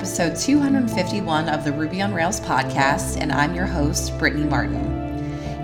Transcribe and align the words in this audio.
episode 0.00 0.34
251 0.34 1.46
of 1.50 1.62
the 1.62 1.70
Ruby 1.70 2.00
on 2.00 2.14
Rails 2.14 2.40
podcast, 2.40 3.20
and 3.20 3.30
I'm 3.30 3.54
your 3.54 3.66
host, 3.66 4.18
Brittany 4.18 4.46
Martin. 4.46 4.82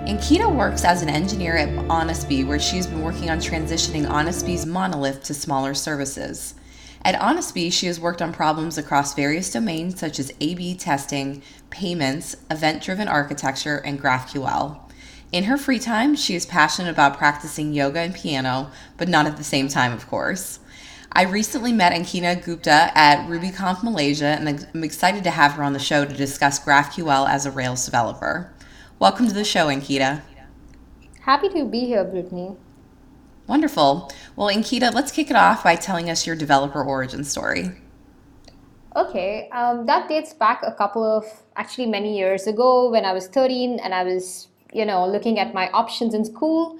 Ankita 0.07 0.55
works 0.55 0.85
as 0.85 1.01
an 1.01 1.09
engineer 1.09 1.57
at 1.57 1.71
Honestbee, 1.71 2.47
where 2.47 2.59
she's 2.59 2.87
been 2.87 3.01
working 3.01 3.31
on 3.31 3.39
transitioning 3.39 4.05
Honestbee's 4.05 4.67
monolith 4.67 5.23
to 5.23 5.33
smaller 5.33 5.73
services. 5.73 6.55
At 7.03 7.19
Honestbee, 7.19 7.73
she 7.73 7.87
has 7.87 7.99
worked 7.99 8.21
on 8.21 8.31
problems 8.31 8.77
across 8.77 9.15
various 9.15 9.51
domains 9.51 9.99
such 9.99 10.19
as 10.19 10.35
A 10.43 10.55
B 10.55 10.75
testing, 10.75 11.41
payments, 11.71 12.37
event 12.51 12.83
driven 12.83 13.09
architecture, 13.09 13.79
and 13.87 13.99
GraphQL. 13.99 14.79
In 15.33 15.45
her 15.45 15.57
free 15.57 15.79
time, 15.79 16.15
she 16.15 16.35
is 16.35 16.45
passionate 16.45 16.91
about 16.91 17.17
practicing 17.17 17.73
yoga 17.73 18.01
and 18.01 18.15
piano, 18.15 18.71
but 18.99 19.09
not 19.09 19.25
at 19.25 19.39
the 19.39 19.45
same 19.45 19.69
time, 19.69 19.95
of 19.95 20.07
course. 20.07 20.59
I 21.17 21.23
recently 21.23 21.73
met 21.73 21.95
Ankita 21.95 22.45
Gupta 22.45 22.91
at 22.95 23.27
RubyConf 23.27 23.83
Malaysia, 23.83 24.27
and 24.27 24.69
I'm 24.75 24.85
excited 24.85 25.25
to 25.25 25.31
have 25.31 25.53
her 25.53 25.63
on 25.63 25.73
the 25.73 25.79
show 25.79 26.05
to 26.05 26.13
discuss 26.13 26.63
GraphQL 26.63 27.27
as 27.27 27.47
a 27.47 27.51
Rails 27.51 27.87
developer. 27.87 28.53
Welcome 28.99 29.27
to 29.27 29.33
the 29.33 29.43
show, 29.43 29.69
Ankita. 29.69 30.21
Happy 31.21 31.49
to 31.49 31.65
be 31.65 31.87
here, 31.87 32.05
Brittany. 32.05 32.55
Wonderful. 33.47 34.13
Well, 34.37 34.55
Ankita, 34.55 34.93
let's 34.93 35.11
kick 35.11 35.31
it 35.31 35.37
off 35.37 35.65
by 35.65 35.77
telling 35.77 36.11
us 36.11 36.27
your 36.27 36.37
developer 36.37 36.85
origin 36.85 37.25
story. 37.25 37.71
Okay, 38.95 39.49
um, 39.53 39.87
that 39.87 40.11
dates 40.11 40.35
back 40.35 40.61
a 40.67 40.73
couple 40.73 41.03
of 41.03 41.25
actually 41.57 41.87
many 41.87 42.19
years 42.19 42.47
ago 42.47 42.91
when 42.91 43.07
I 43.07 43.15
was 43.15 43.27
13 43.29 43.79
and 43.79 43.95
I 43.95 44.05
was, 44.05 44.49
you 44.71 44.85
know, 44.85 45.09
looking 45.09 45.39
at 45.39 45.55
my 45.55 45.71
options 45.71 46.13
in 46.13 46.27
school 46.27 46.79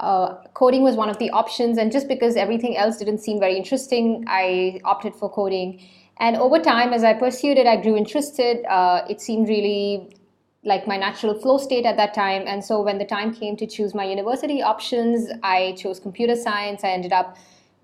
uh, 0.00 0.34
coding 0.54 0.82
was 0.82 0.94
one 0.94 1.08
of 1.08 1.18
the 1.18 1.30
options, 1.30 1.78
and 1.78 1.90
just 1.90 2.08
because 2.08 2.36
everything 2.36 2.76
else 2.76 2.96
didn't 2.98 3.18
seem 3.18 3.40
very 3.40 3.56
interesting, 3.56 4.24
I 4.28 4.80
opted 4.84 5.14
for 5.14 5.28
coding. 5.30 5.80
And 6.18 6.36
over 6.36 6.58
time, 6.58 6.92
as 6.92 7.04
I 7.04 7.14
pursued 7.14 7.58
it, 7.58 7.66
I 7.66 7.76
grew 7.76 7.96
interested. 7.96 8.64
Uh, 8.66 9.02
it 9.08 9.20
seemed 9.20 9.48
really 9.48 10.10
like 10.64 10.86
my 10.86 10.96
natural 10.96 11.34
flow 11.38 11.58
state 11.58 11.84
at 11.86 11.96
that 11.96 12.14
time. 12.14 12.42
And 12.46 12.64
so 12.64 12.82
when 12.82 12.98
the 12.98 13.04
time 13.04 13.32
came 13.32 13.56
to 13.56 13.66
choose 13.66 13.94
my 13.94 14.04
university 14.04 14.60
options, 14.60 15.30
I 15.42 15.74
chose 15.78 16.00
computer 16.00 16.34
science. 16.34 16.82
I 16.82 16.90
ended 16.90 17.12
up 17.12 17.36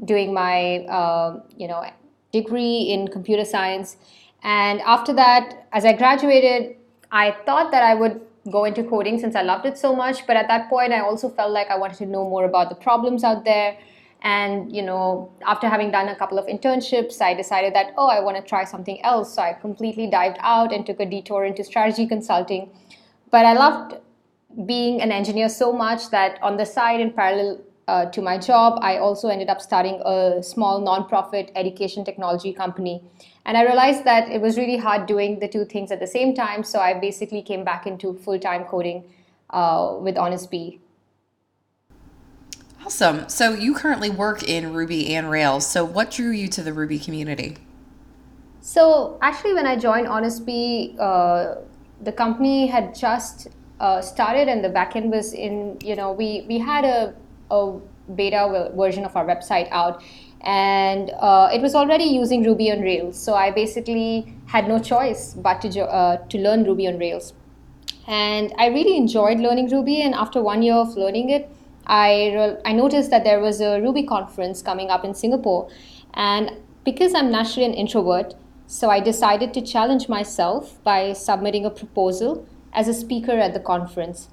doing 0.04 0.34
my, 0.34 0.78
uh, 0.86 1.40
you 1.56 1.68
know, 1.68 1.84
degree 2.32 2.82
in 2.82 3.08
computer 3.08 3.44
science. 3.44 3.96
And 4.42 4.80
after 4.82 5.12
that, 5.14 5.66
as 5.72 5.84
I 5.84 5.92
graduated, 5.92 6.76
I 7.12 7.36
thought 7.46 7.70
that 7.70 7.84
I 7.84 7.94
would 7.94 8.20
go 8.50 8.64
into 8.64 8.84
coding 8.84 9.18
since 9.18 9.34
I 9.34 9.42
loved 9.42 9.66
it 9.66 9.78
so 9.78 9.94
much. 9.94 10.26
But 10.26 10.36
at 10.36 10.48
that 10.48 10.68
point, 10.68 10.92
I 10.92 11.00
also 11.00 11.28
felt 11.28 11.52
like 11.52 11.68
I 11.70 11.76
wanted 11.76 11.98
to 11.98 12.06
know 12.06 12.28
more 12.28 12.44
about 12.44 12.68
the 12.68 12.74
problems 12.74 13.24
out 13.24 13.44
there. 13.44 13.76
And 14.22 14.74
you 14.74 14.82
know, 14.82 15.30
after 15.46 15.68
having 15.68 15.90
done 15.90 16.08
a 16.08 16.16
couple 16.16 16.38
of 16.38 16.46
internships, 16.46 17.20
I 17.20 17.34
decided 17.34 17.74
that 17.74 17.92
oh, 17.96 18.08
I 18.08 18.20
want 18.20 18.36
to 18.36 18.42
try 18.42 18.64
something 18.64 19.02
else. 19.02 19.34
So 19.34 19.42
I 19.42 19.52
completely 19.52 20.08
dived 20.08 20.38
out 20.40 20.72
and 20.72 20.86
took 20.86 21.00
a 21.00 21.06
detour 21.06 21.44
into 21.44 21.62
strategy 21.64 22.06
consulting. 22.06 22.70
But 23.30 23.44
I 23.44 23.52
loved 23.52 23.96
being 24.66 25.00
an 25.00 25.10
engineer 25.10 25.48
so 25.48 25.72
much 25.72 26.10
that 26.10 26.38
on 26.42 26.56
the 26.56 26.64
side, 26.64 27.00
in 27.00 27.12
parallel 27.12 27.60
uh, 27.86 28.06
to 28.06 28.22
my 28.22 28.38
job, 28.38 28.78
I 28.82 28.98
also 28.98 29.28
ended 29.28 29.48
up 29.48 29.60
starting 29.60 30.00
a 30.04 30.42
small 30.42 30.80
nonprofit 30.80 31.50
education 31.54 32.04
technology 32.04 32.52
company. 32.52 33.02
And 33.46 33.56
I 33.56 33.64
realized 33.64 34.04
that 34.04 34.30
it 34.30 34.40
was 34.40 34.56
really 34.56 34.78
hard 34.78 35.06
doing 35.06 35.38
the 35.38 35.48
two 35.48 35.64
things 35.64 35.92
at 35.92 36.00
the 36.00 36.06
same 36.06 36.34
time. 36.34 36.64
So 36.64 36.80
I 36.80 36.94
basically 36.94 37.42
came 37.42 37.64
back 37.64 37.86
into 37.86 38.14
full 38.14 38.38
time 38.38 38.64
coding 38.64 39.04
uh, 39.50 39.96
with 40.00 40.16
Honestbee. 40.16 40.78
Awesome. 42.84 43.28
So 43.28 43.54
you 43.54 43.74
currently 43.74 44.10
work 44.10 44.42
in 44.42 44.74
Ruby 44.74 45.14
and 45.14 45.30
Rails. 45.30 45.66
So 45.66 45.84
what 45.84 46.10
drew 46.10 46.30
you 46.30 46.48
to 46.48 46.62
the 46.62 46.72
Ruby 46.72 46.98
community? 46.98 47.56
So 48.60 49.18
actually, 49.20 49.54
when 49.54 49.66
I 49.66 49.76
joined 49.76 50.06
Honestbee, 50.06 50.98
uh, 50.98 51.56
the 52.02 52.12
company 52.12 52.66
had 52.66 52.94
just 52.94 53.48
uh, 53.80 54.00
started, 54.00 54.48
and 54.48 54.64
the 54.64 54.68
backend 54.68 55.10
was 55.10 55.32
in. 55.32 55.78
You 55.82 55.96
know, 55.96 56.12
we 56.12 56.44
we 56.48 56.58
had 56.58 56.84
a 56.84 57.14
a 57.50 57.78
beta 58.14 58.70
version 58.76 59.04
of 59.04 59.16
our 59.16 59.24
website 59.24 59.68
out 59.70 60.02
and 60.44 61.10
uh, 61.20 61.48
it 61.52 61.62
was 61.62 61.74
already 61.74 62.04
using 62.04 62.44
Ruby 62.44 62.70
on 62.70 62.82
Rails. 62.82 63.18
So 63.18 63.34
I 63.34 63.50
basically 63.50 64.36
had 64.46 64.68
no 64.68 64.78
choice 64.78 65.32
but 65.32 65.62
to, 65.62 65.84
uh, 65.84 66.18
to 66.28 66.38
learn 66.38 66.64
Ruby 66.64 66.86
on 66.86 66.98
Rails. 66.98 67.32
And 68.06 68.52
I 68.58 68.66
really 68.66 68.96
enjoyed 68.98 69.40
learning 69.40 69.70
Ruby. 69.70 70.02
And 70.02 70.14
after 70.14 70.42
one 70.42 70.62
year 70.62 70.74
of 70.74 70.96
learning 70.96 71.30
it, 71.30 71.50
I, 71.86 72.58
I 72.66 72.72
noticed 72.72 73.10
that 73.10 73.24
there 73.24 73.40
was 73.40 73.62
a 73.62 73.80
Ruby 73.80 74.02
conference 74.02 74.60
coming 74.60 74.90
up 74.90 75.02
in 75.02 75.14
Singapore. 75.14 75.70
And 76.12 76.50
because 76.84 77.14
I'm 77.14 77.30
naturally 77.30 77.64
an 77.64 77.72
introvert, 77.72 78.34
so 78.66 78.90
I 78.90 79.00
decided 79.00 79.54
to 79.54 79.62
challenge 79.62 80.10
myself 80.10 80.82
by 80.84 81.14
submitting 81.14 81.64
a 81.64 81.70
proposal 81.70 82.46
as 82.74 82.86
a 82.86 82.94
speaker 82.94 83.32
at 83.32 83.54
the 83.54 83.60
conference. 83.60 84.28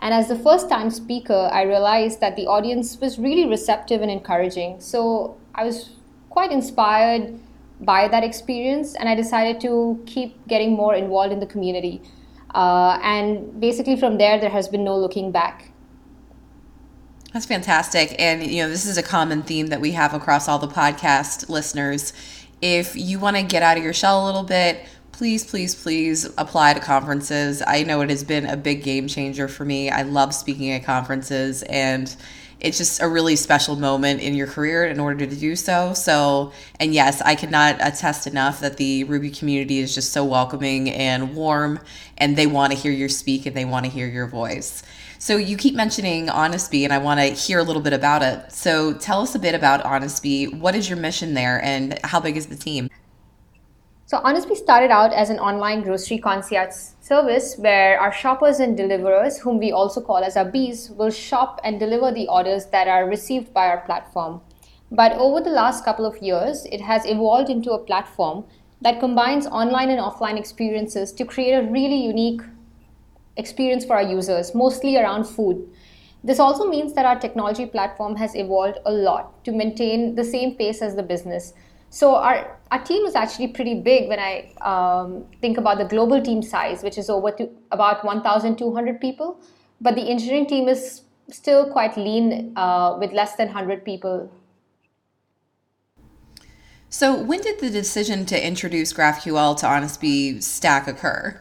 And 0.00 0.12
as 0.12 0.28
the 0.28 0.38
first 0.38 0.68
time 0.68 0.90
speaker, 0.90 1.48
I 1.52 1.62
realized 1.62 2.20
that 2.20 2.36
the 2.36 2.46
audience 2.46 3.00
was 3.00 3.18
really 3.18 3.46
receptive 3.46 4.02
and 4.02 4.10
encouraging. 4.10 4.80
So 4.80 5.36
I 5.54 5.64
was 5.64 5.90
quite 6.30 6.52
inspired 6.52 7.38
by 7.80 8.08
that 8.08 8.22
experience, 8.24 8.94
and 8.94 9.08
I 9.08 9.14
decided 9.14 9.60
to 9.62 10.02
keep 10.06 10.46
getting 10.46 10.72
more 10.72 10.94
involved 10.94 11.32
in 11.32 11.40
the 11.40 11.46
community. 11.46 12.02
Uh, 12.54 12.98
and 13.02 13.60
basically, 13.60 13.96
from 13.96 14.18
there, 14.18 14.38
there 14.38 14.50
has 14.50 14.68
been 14.68 14.84
no 14.84 14.96
looking 14.96 15.32
back. 15.32 15.72
That's 17.32 17.46
fantastic. 17.46 18.14
And, 18.18 18.46
you 18.46 18.62
know, 18.62 18.68
this 18.68 18.86
is 18.86 18.96
a 18.96 19.02
common 19.02 19.42
theme 19.42 19.66
that 19.66 19.80
we 19.80 19.90
have 19.90 20.14
across 20.14 20.48
all 20.48 20.60
the 20.60 20.68
podcast 20.68 21.48
listeners. 21.48 22.12
If 22.62 22.94
you 22.94 23.18
want 23.18 23.36
to 23.36 23.42
get 23.42 23.62
out 23.62 23.76
of 23.76 23.82
your 23.82 23.92
shell 23.92 24.24
a 24.24 24.26
little 24.26 24.44
bit, 24.44 24.86
please, 25.14 25.44
please, 25.44 25.76
please 25.76 26.24
apply 26.38 26.74
to 26.74 26.80
conferences. 26.80 27.62
I 27.64 27.84
know 27.84 28.00
it 28.00 28.10
has 28.10 28.24
been 28.24 28.46
a 28.46 28.56
big 28.56 28.82
game 28.82 29.06
changer 29.06 29.46
for 29.46 29.64
me. 29.64 29.88
I 29.88 30.02
love 30.02 30.34
speaking 30.34 30.72
at 30.72 30.84
conferences 30.84 31.62
and 31.62 32.14
it's 32.58 32.78
just 32.78 33.00
a 33.00 33.08
really 33.08 33.36
special 33.36 33.76
moment 33.76 34.22
in 34.22 34.34
your 34.34 34.48
career 34.48 34.86
in 34.86 34.98
order 34.98 35.24
to 35.24 35.36
do 35.36 35.54
so. 35.54 35.94
So, 35.94 36.52
and 36.80 36.92
yes, 36.92 37.20
I 37.20 37.36
cannot 37.36 37.76
attest 37.80 38.26
enough 38.26 38.60
that 38.60 38.76
the 38.76 39.04
Ruby 39.04 39.30
community 39.30 39.78
is 39.78 39.94
just 39.94 40.12
so 40.12 40.24
welcoming 40.24 40.90
and 40.90 41.36
warm, 41.36 41.78
and 42.16 42.36
they 42.36 42.46
want 42.46 42.72
to 42.72 42.78
hear 42.78 42.90
you 42.90 43.08
speak 43.08 43.44
and 43.44 43.54
they 43.54 43.66
want 43.66 43.84
to 43.84 43.90
hear 43.90 44.08
your 44.08 44.26
voice. 44.26 44.82
So, 45.18 45.36
you 45.36 45.58
keep 45.58 45.74
mentioning 45.74 46.28
Honestbee, 46.28 46.84
and 46.84 46.92
I 46.92 46.98
want 46.98 47.20
to 47.20 47.26
hear 47.26 47.58
a 47.58 47.62
little 47.62 47.82
bit 47.82 47.92
about 47.92 48.22
it. 48.22 48.50
So, 48.50 48.94
tell 48.94 49.20
us 49.20 49.34
a 49.34 49.38
bit 49.38 49.54
about 49.54 49.84
Honestbee. 49.84 50.58
What 50.58 50.74
is 50.74 50.88
your 50.88 50.98
mission 50.98 51.34
there, 51.34 51.62
and 51.62 51.98
how 52.02 52.20
big 52.20 52.36
is 52.36 52.46
the 52.46 52.56
team? 52.56 52.88
So, 54.14 54.20
Honestbee 54.20 54.54
started 54.54 54.92
out 54.92 55.12
as 55.12 55.28
an 55.28 55.40
online 55.40 55.82
grocery 55.82 56.18
concierge 56.18 56.72
service 57.00 57.56
where 57.58 58.00
our 58.00 58.12
shoppers 58.12 58.60
and 58.60 58.76
deliverers, 58.76 59.38
whom 59.38 59.58
we 59.58 59.72
also 59.72 60.00
call 60.00 60.18
as 60.18 60.36
our 60.36 60.44
bees, 60.44 60.92
will 60.92 61.10
shop 61.10 61.60
and 61.64 61.80
deliver 61.80 62.12
the 62.12 62.28
orders 62.28 62.66
that 62.66 62.86
are 62.86 63.08
received 63.08 63.52
by 63.52 63.66
our 63.66 63.80
platform. 63.80 64.40
But 64.92 65.14
over 65.14 65.40
the 65.40 65.50
last 65.50 65.84
couple 65.84 66.06
of 66.06 66.18
years, 66.18 66.64
it 66.66 66.80
has 66.80 67.04
evolved 67.06 67.50
into 67.50 67.72
a 67.72 67.84
platform 67.84 68.44
that 68.82 69.00
combines 69.00 69.48
online 69.48 69.90
and 69.90 69.98
offline 69.98 70.38
experiences 70.38 71.10
to 71.10 71.24
create 71.24 71.54
a 71.54 71.68
really 71.68 72.00
unique 72.00 72.42
experience 73.36 73.84
for 73.84 73.96
our 73.96 74.08
users, 74.08 74.54
mostly 74.54 74.96
around 74.96 75.24
food. 75.24 75.68
This 76.22 76.38
also 76.38 76.70
means 76.70 76.92
that 76.92 77.04
our 77.04 77.18
technology 77.18 77.66
platform 77.66 78.14
has 78.14 78.36
evolved 78.36 78.78
a 78.86 78.92
lot 78.92 79.44
to 79.44 79.50
maintain 79.50 80.14
the 80.14 80.22
same 80.22 80.54
pace 80.54 80.82
as 80.82 80.94
the 80.94 81.02
business. 81.02 81.52
So 81.94 82.16
our, 82.16 82.58
our 82.72 82.82
team 82.82 83.06
is 83.06 83.14
actually 83.14 83.46
pretty 83.46 83.80
big 83.80 84.08
when 84.08 84.18
I 84.18 84.52
um, 84.62 85.26
think 85.40 85.58
about 85.58 85.78
the 85.78 85.84
global 85.84 86.20
team 86.20 86.42
size, 86.42 86.82
which 86.82 86.98
is 86.98 87.08
over 87.08 87.30
to 87.30 87.48
about 87.70 88.04
1,200 88.04 89.00
people. 89.00 89.40
But 89.80 89.94
the 89.94 90.02
engineering 90.02 90.46
team 90.46 90.68
is 90.68 91.02
still 91.30 91.70
quite 91.70 91.96
lean 91.96 92.52
uh, 92.56 92.96
with 92.98 93.12
less 93.12 93.36
than 93.36 93.46
100 93.46 93.84
people. 93.84 94.28
So 96.88 97.22
when 97.22 97.42
did 97.42 97.60
the 97.60 97.70
decision 97.70 98.26
to 98.26 98.44
introduce 98.44 98.92
GraphQL 98.92 99.56
to 99.58 99.66
Honestbee 99.66 100.42
Stack 100.42 100.88
occur? 100.88 101.40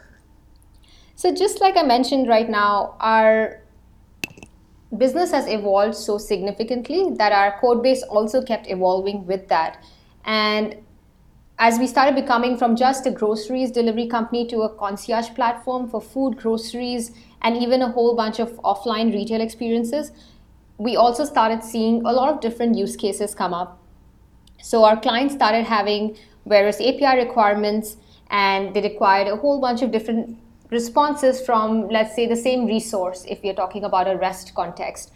So 1.15 1.33
just 1.33 1.61
like 1.61 1.77
I 1.77 1.81
mentioned 1.81 2.27
right 2.27 2.47
now, 2.47 2.95
our 3.00 3.63
business 4.95 5.31
has 5.31 5.47
evolved 5.47 5.95
so 5.95 6.19
significantly 6.19 7.09
that 7.17 7.31
our 7.31 7.59
code 7.59 7.81
base 7.81 8.03
also 8.03 8.44
kept 8.44 8.69
evolving 8.69 9.25
with 9.25 9.47
that. 9.47 9.83
And 10.25 10.78
as 11.60 11.80
we 11.80 11.88
started 11.88 12.16
becoming 12.16 12.58
from 12.58 12.75
just 12.75 13.06
a 13.06 13.12
groceries 13.12 13.72
delivery 13.72 14.08
company 14.08 14.48
to 14.48 14.62
a 14.62 14.70
concierge 14.70 15.30
platform 15.36 15.88
for 15.90 16.02
food, 16.02 16.38
groceries, 16.38 17.12
and 17.42 17.58
even 17.58 17.81
a 17.81 17.90
whole 17.90 18.16
bunch 18.16 18.40
of 18.40 18.52
offline 18.62 19.14
retail 19.14 19.42
experiences, 19.42 20.12
we 20.78 20.96
also 20.96 21.25
started 21.25 21.64
seeing 21.64 22.04
a 22.06 22.12
lot 22.12 22.34
of 22.34 22.42
different 22.42 22.75
use 22.75 22.96
cases 22.96 23.36
come 23.36 23.54
up. 23.54 23.80
So 24.62 24.84
our 24.84 25.00
clients 25.00 25.36
started 25.36 25.66
having 25.66 26.18
various 26.46 26.81
API 26.81 27.18
requirements, 27.18 27.98
and 28.30 28.74
they 28.74 28.81
required 28.81 29.28
a 29.28 29.36
whole 29.36 29.62
bunch 29.62 29.81
of 29.81 29.92
different 29.92 30.38
responses 30.72 31.46
from, 31.46 31.88
let's 31.90 32.16
say, 32.16 32.25
the 32.25 32.36
same 32.36 32.66
resource 32.66 33.25
if 33.28 33.44
we 33.44 33.50
are 33.50 33.54
talking 33.54 33.84
about 33.84 34.08
a 34.08 34.18
REST 34.18 34.56
context. 34.56 35.12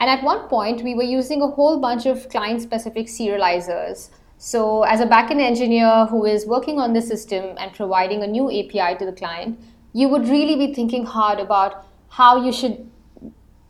And 0.00 0.10
at 0.10 0.24
one 0.24 0.48
point, 0.48 0.82
we 0.82 0.94
were 0.94 1.02
using 1.02 1.42
a 1.42 1.46
whole 1.46 1.78
bunch 1.78 2.06
of 2.06 2.28
client 2.30 2.62
specific 2.62 3.06
serializers 3.06 4.08
So, 4.42 4.84
as 4.84 5.00
a 5.00 5.06
backend 5.06 5.42
engineer 5.42 6.06
who 6.06 6.24
is 6.24 6.46
working 6.46 6.78
on 6.80 6.94
the 6.94 7.02
system 7.02 7.56
and 7.58 7.74
providing 7.74 8.22
a 8.22 8.26
new 8.26 8.46
API 8.48 8.96
to 8.98 9.04
the 9.04 9.12
client, 9.12 9.60
you 9.92 10.08
would 10.08 10.28
really 10.28 10.56
be 10.56 10.72
thinking 10.72 11.04
hard 11.04 11.38
about 11.38 11.84
how 12.08 12.42
you 12.42 12.50
should 12.50 12.88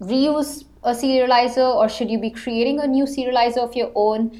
reuse 0.00 0.64
a 0.84 0.92
serializer 0.92 1.74
or 1.74 1.88
should 1.88 2.08
you 2.08 2.20
be 2.20 2.30
creating 2.30 2.78
a 2.78 2.86
new 2.86 3.02
serializer 3.04 3.58
of 3.58 3.74
your 3.74 3.90
own. 3.96 4.30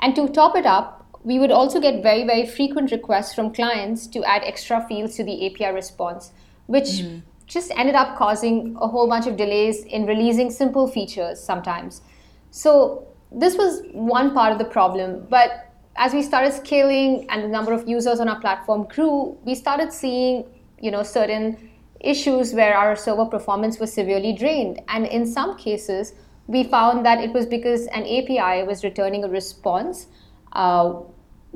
And 0.00 0.16
to 0.16 0.26
top 0.28 0.56
it 0.56 0.66
up, 0.66 1.06
we 1.22 1.38
would 1.38 1.52
also 1.52 1.80
get 1.80 2.02
very, 2.02 2.24
very 2.24 2.46
frequent 2.46 2.90
requests 2.90 3.32
from 3.32 3.54
clients 3.54 4.08
to 4.08 4.24
add 4.24 4.42
extra 4.44 4.84
fields 4.88 5.14
to 5.16 5.24
the 5.24 5.46
API 5.46 5.72
response, 5.72 6.32
which 6.66 6.88
mm. 7.06 7.22
Just 7.46 7.70
ended 7.76 7.94
up 7.94 8.16
causing 8.16 8.76
a 8.80 8.88
whole 8.88 9.08
bunch 9.08 9.26
of 9.26 9.36
delays 9.36 9.84
in 9.84 10.06
releasing 10.06 10.50
simple 10.50 10.88
features 10.88 11.40
sometimes. 11.40 12.02
So, 12.50 13.06
this 13.32 13.56
was 13.56 13.82
one 13.92 14.34
part 14.34 14.52
of 14.52 14.58
the 14.58 14.64
problem. 14.64 15.26
But 15.28 15.72
as 15.96 16.12
we 16.12 16.22
started 16.22 16.52
scaling 16.52 17.26
and 17.30 17.42
the 17.42 17.48
number 17.48 17.72
of 17.72 17.88
users 17.88 18.20
on 18.20 18.28
our 18.28 18.40
platform 18.40 18.84
grew, 18.84 19.36
we 19.44 19.54
started 19.54 19.92
seeing, 19.92 20.44
you 20.80 20.90
know, 20.90 21.02
certain 21.02 21.70
issues 22.00 22.52
where 22.52 22.76
our 22.76 22.94
server 22.94 23.26
performance 23.26 23.78
was 23.78 23.92
severely 23.92 24.32
drained. 24.32 24.80
And 24.88 25.06
in 25.06 25.26
some 25.26 25.56
cases, 25.56 26.14
we 26.46 26.62
found 26.64 27.04
that 27.04 27.18
it 27.18 27.32
was 27.32 27.46
because 27.46 27.86
an 27.88 28.02
API 28.02 28.62
was 28.64 28.84
returning 28.84 29.24
a 29.24 29.28
response 29.28 30.06
uh, 30.52 31.00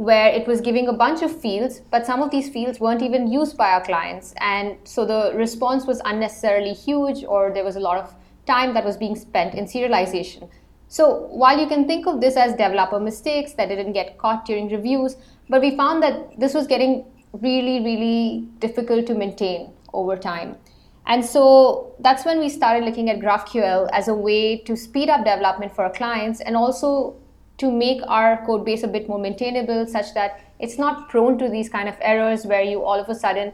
where 0.01 0.29
it 0.29 0.47
was 0.47 0.63
giving 0.63 0.89
a 0.89 0.95
bunch 0.95 1.21
of 1.21 1.31
fields, 1.43 1.83
but 1.91 2.07
some 2.07 2.23
of 2.23 2.31
these 2.31 2.49
fields 2.49 2.81
weren't 2.81 3.03
even 3.03 3.31
used 3.31 3.55
by 3.59 3.71
our 3.71 3.85
clients. 3.85 4.33
And 4.39 4.79
so 4.85 5.05
the 5.05 5.33
response 5.35 5.87
was 5.87 6.01
unnecessarily 6.07 6.73
huge, 6.73 7.23
or 7.23 7.53
there 7.53 7.65
was 7.65 7.77
a 7.77 7.81
lot 7.81 7.99
of 7.99 8.15
time 8.47 8.73
that 8.73 8.83
was 8.83 8.97
being 8.97 9.15
spent 9.15 9.55
in 9.55 9.67
serialization. 9.67 10.49
So 10.89 11.27
while 11.27 11.61
you 11.61 11.67
can 11.67 11.87
think 11.87 12.07
of 12.07 12.23
this 12.23 12.39
as 12.39 12.53
developer 12.53 12.99
mistakes 12.99 13.53
that 13.59 13.69
didn't 13.69 13.93
get 13.93 14.17
caught 14.17 14.47
during 14.47 14.71
reviews, 14.71 15.17
but 15.51 15.61
we 15.61 15.77
found 15.77 16.03
that 16.03 16.41
this 16.41 16.55
was 16.55 16.67
getting 16.67 17.05
really, 17.35 17.85
really 17.85 18.49
difficult 18.59 19.07
to 19.09 19.15
maintain 19.15 19.71
over 19.93 20.17
time. 20.17 20.57
And 21.05 21.23
so 21.23 21.95
that's 21.99 22.25
when 22.25 22.39
we 22.39 22.49
started 22.49 22.87
looking 22.87 23.11
at 23.11 23.19
GraphQL 23.19 23.91
as 23.93 24.09
a 24.09 24.15
way 24.15 24.57
to 24.61 24.79
speed 24.79 25.11
up 25.11 25.27
development 25.27 25.75
for 25.75 25.85
our 25.85 25.93
clients 25.93 26.41
and 26.41 26.57
also 26.57 27.17
to 27.61 27.71
make 27.71 28.01
our 28.09 28.45
code 28.47 28.65
base 28.65 28.83
a 28.83 28.89
bit 28.89 29.07
more 29.07 29.19
maintainable 29.19 29.87
such 29.87 30.15
that 30.15 30.41
it's 30.59 30.79
not 30.79 31.09
prone 31.11 31.37
to 31.39 31.49
these 31.49 31.69
kind 31.69 31.89
of 31.89 31.97
errors 32.01 32.47
where 32.47 32.63
you 32.63 32.83
all 32.83 32.99
of 32.99 33.09
a 33.09 33.15
sudden 33.15 33.53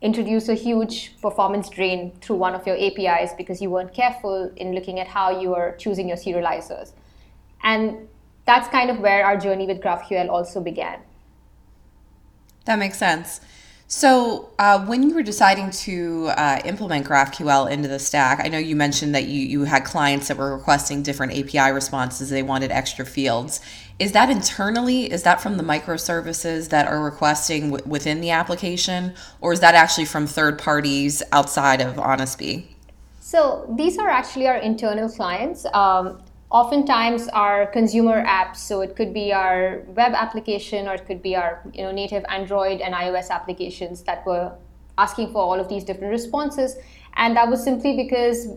introduce 0.00 0.48
a 0.48 0.54
huge 0.54 1.20
performance 1.20 1.68
drain 1.68 2.12
through 2.20 2.36
one 2.36 2.54
of 2.54 2.66
your 2.66 2.76
APIs 2.76 3.32
because 3.36 3.60
you 3.60 3.68
weren't 3.68 3.92
careful 3.92 4.50
in 4.56 4.74
looking 4.74 4.98
at 4.98 5.06
how 5.08 5.40
you 5.40 5.54
are 5.54 5.76
choosing 5.76 6.08
your 6.08 6.16
serializers. 6.16 6.92
And 7.62 8.08
that's 8.46 8.68
kind 8.68 8.90
of 8.90 9.00
where 9.00 9.24
our 9.26 9.36
journey 9.36 9.66
with 9.66 9.80
GraphQL 9.80 10.30
also 10.30 10.60
began. 10.60 11.00
That 12.64 12.78
makes 12.78 12.98
sense. 12.98 13.40
So, 13.90 14.50
uh, 14.58 14.84
when 14.84 15.02
you 15.02 15.14
were 15.14 15.22
deciding 15.22 15.70
to 15.70 16.28
uh, 16.36 16.60
implement 16.66 17.06
GraphQL 17.06 17.70
into 17.70 17.88
the 17.88 17.98
stack, 17.98 18.38
I 18.44 18.48
know 18.48 18.58
you 18.58 18.76
mentioned 18.76 19.14
that 19.14 19.24
you, 19.24 19.40
you 19.40 19.64
had 19.64 19.86
clients 19.86 20.28
that 20.28 20.36
were 20.36 20.54
requesting 20.54 21.02
different 21.02 21.32
API 21.32 21.72
responses, 21.72 22.28
they 22.28 22.42
wanted 22.42 22.70
extra 22.70 23.06
fields. 23.06 23.62
Is 23.98 24.12
that 24.12 24.28
internally? 24.28 25.10
Is 25.10 25.22
that 25.22 25.40
from 25.40 25.56
the 25.56 25.62
microservices 25.62 26.68
that 26.68 26.86
are 26.86 27.02
requesting 27.02 27.70
w- 27.70 27.88
within 27.88 28.20
the 28.20 28.28
application? 28.28 29.14
Or 29.40 29.54
is 29.54 29.60
that 29.60 29.74
actually 29.74 30.04
from 30.04 30.26
third 30.26 30.58
parties 30.58 31.22
outside 31.32 31.80
of 31.80 31.94
Honestbee? 31.94 32.66
So, 33.20 33.74
these 33.74 33.96
are 33.96 34.10
actually 34.10 34.48
our 34.48 34.58
internal 34.58 35.08
clients. 35.08 35.64
Um, 35.72 36.20
oftentimes 36.50 37.28
our 37.28 37.66
consumer 37.66 38.24
apps 38.24 38.56
so 38.56 38.80
it 38.80 38.96
could 38.96 39.12
be 39.12 39.32
our 39.32 39.82
web 39.88 40.12
application 40.14 40.88
or 40.88 40.94
it 40.94 41.06
could 41.06 41.22
be 41.22 41.36
our 41.36 41.62
you 41.74 41.82
know 41.82 41.92
native 41.92 42.24
android 42.28 42.80
and 42.80 42.94
ios 42.94 43.28
applications 43.28 44.02
that 44.02 44.24
were 44.24 44.52
asking 44.98 45.32
for 45.32 45.38
all 45.38 45.58
of 45.58 45.68
these 45.68 45.84
different 45.84 46.10
responses. 46.10 46.76
And 47.16 47.36
that 47.36 47.48
was 47.48 47.62
simply 47.62 47.96
because 47.96 48.48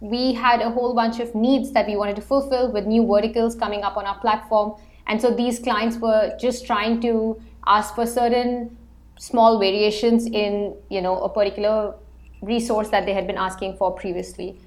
we 0.00 0.34
had 0.34 0.60
a 0.60 0.70
whole 0.70 0.94
bunch 0.94 1.20
of 1.20 1.34
needs 1.34 1.70
that 1.72 1.86
we 1.86 1.96
wanted 1.96 2.16
to 2.16 2.22
fulfill 2.22 2.72
with 2.72 2.86
new 2.86 3.06
verticals 3.06 3.54
coming 3.54 3.84
up 3.84 3.96
on 3.96 4.04
our 4.04 4.18
platform. 4.18 4.74
And 5.06 5.20
so 5.20 5.30
these 5.30 5.60
clients 5.60 5.96
were 5.96 6.36
just 6.38 6.66
trying 6.66 7.00
to 7.02 7.40
ask 7.66 7.94
for 7.94 8.04
certain 8.04 8.76
small 9.18 9.58
variations 9.60 10.26
in 10.26 10.74
you 10.90 11.00
know 11.00 11.20
a 11.20 11.28
particular 11.28 11.94
resource 12.40 12.88
that 12.88 13.06
they 13.06 13.12
had 13.12 13.26
been 13.26 13.36
asking 13.36 13.76
for 13.76 13.92
previously 13.92 14.58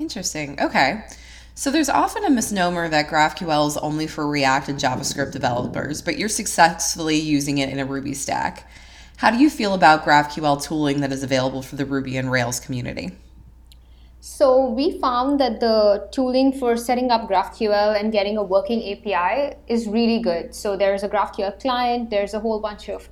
Interesting. 0.00 0.58
Okay. 0.58 1.04
So 1.54 1.70
there's 1.70 1.90
often 1.90 2.24
a 2.24 2.30
misnomer 2.30 2.88
that 2.88 3.08
GraphQL 3.08 3.68
is 3.68 3.76
only 3.76 4.06
for 4.06 4.26
React 4.26 4.70
and 4.70 4.78
JavaScript 4.78 5.30
developers, 5.30 6.00
but 6.00 6.18
you're 6.18 6.30
successfully 6.30 7.16
using 7.16 7.58
it 7.58 7.68
in 7.68 7.78
a 7.78 7.84
Ruby 7.84 8.14
stack. 8.14 8.70
How 9.18 9.30
do 9.30 9.36
you 9.36 9.50
feel 9.50 9.74
about 9.74 10.06
GraphQL 10.06 10.62
tooling 10.62 11.02
that 11.02 11.12
is 11.12 11.22
available 11.22 11.60
for 11.60 11.76
the 11.76 11.84
Ruby 11.84 12.16
and 12.16 12.30
Rails 12.30 12.58
community? 12.60 13.10
So 14.20 14.70
we 14.70 14.98
found 15.00 15.38
that 15.38 15.60
the 15.60 16.08
tooling 16.12 16.58
for 16.58 16.78
setting 16.78 17.10
up 17.10 17.28
GraphQL 17.28 18.00
and 18.00 18.10
getting 18.10 18.38
a 18.38 18.42
working 18.42 18.80
API 18.92 19.56
is 19.68 19.86
really 19.86 20.20
good. 20.22 20.54
So 20.54 20.78
there's 20.78 21.02
a 21.02 21.10
GraphQL 21.10 21.60
client, 21.60 22.08
there's 22.08 22.32
a 22.32 22.40
whole 22.40 22.60
bunch 22.60 22.88
of 22.88 23.10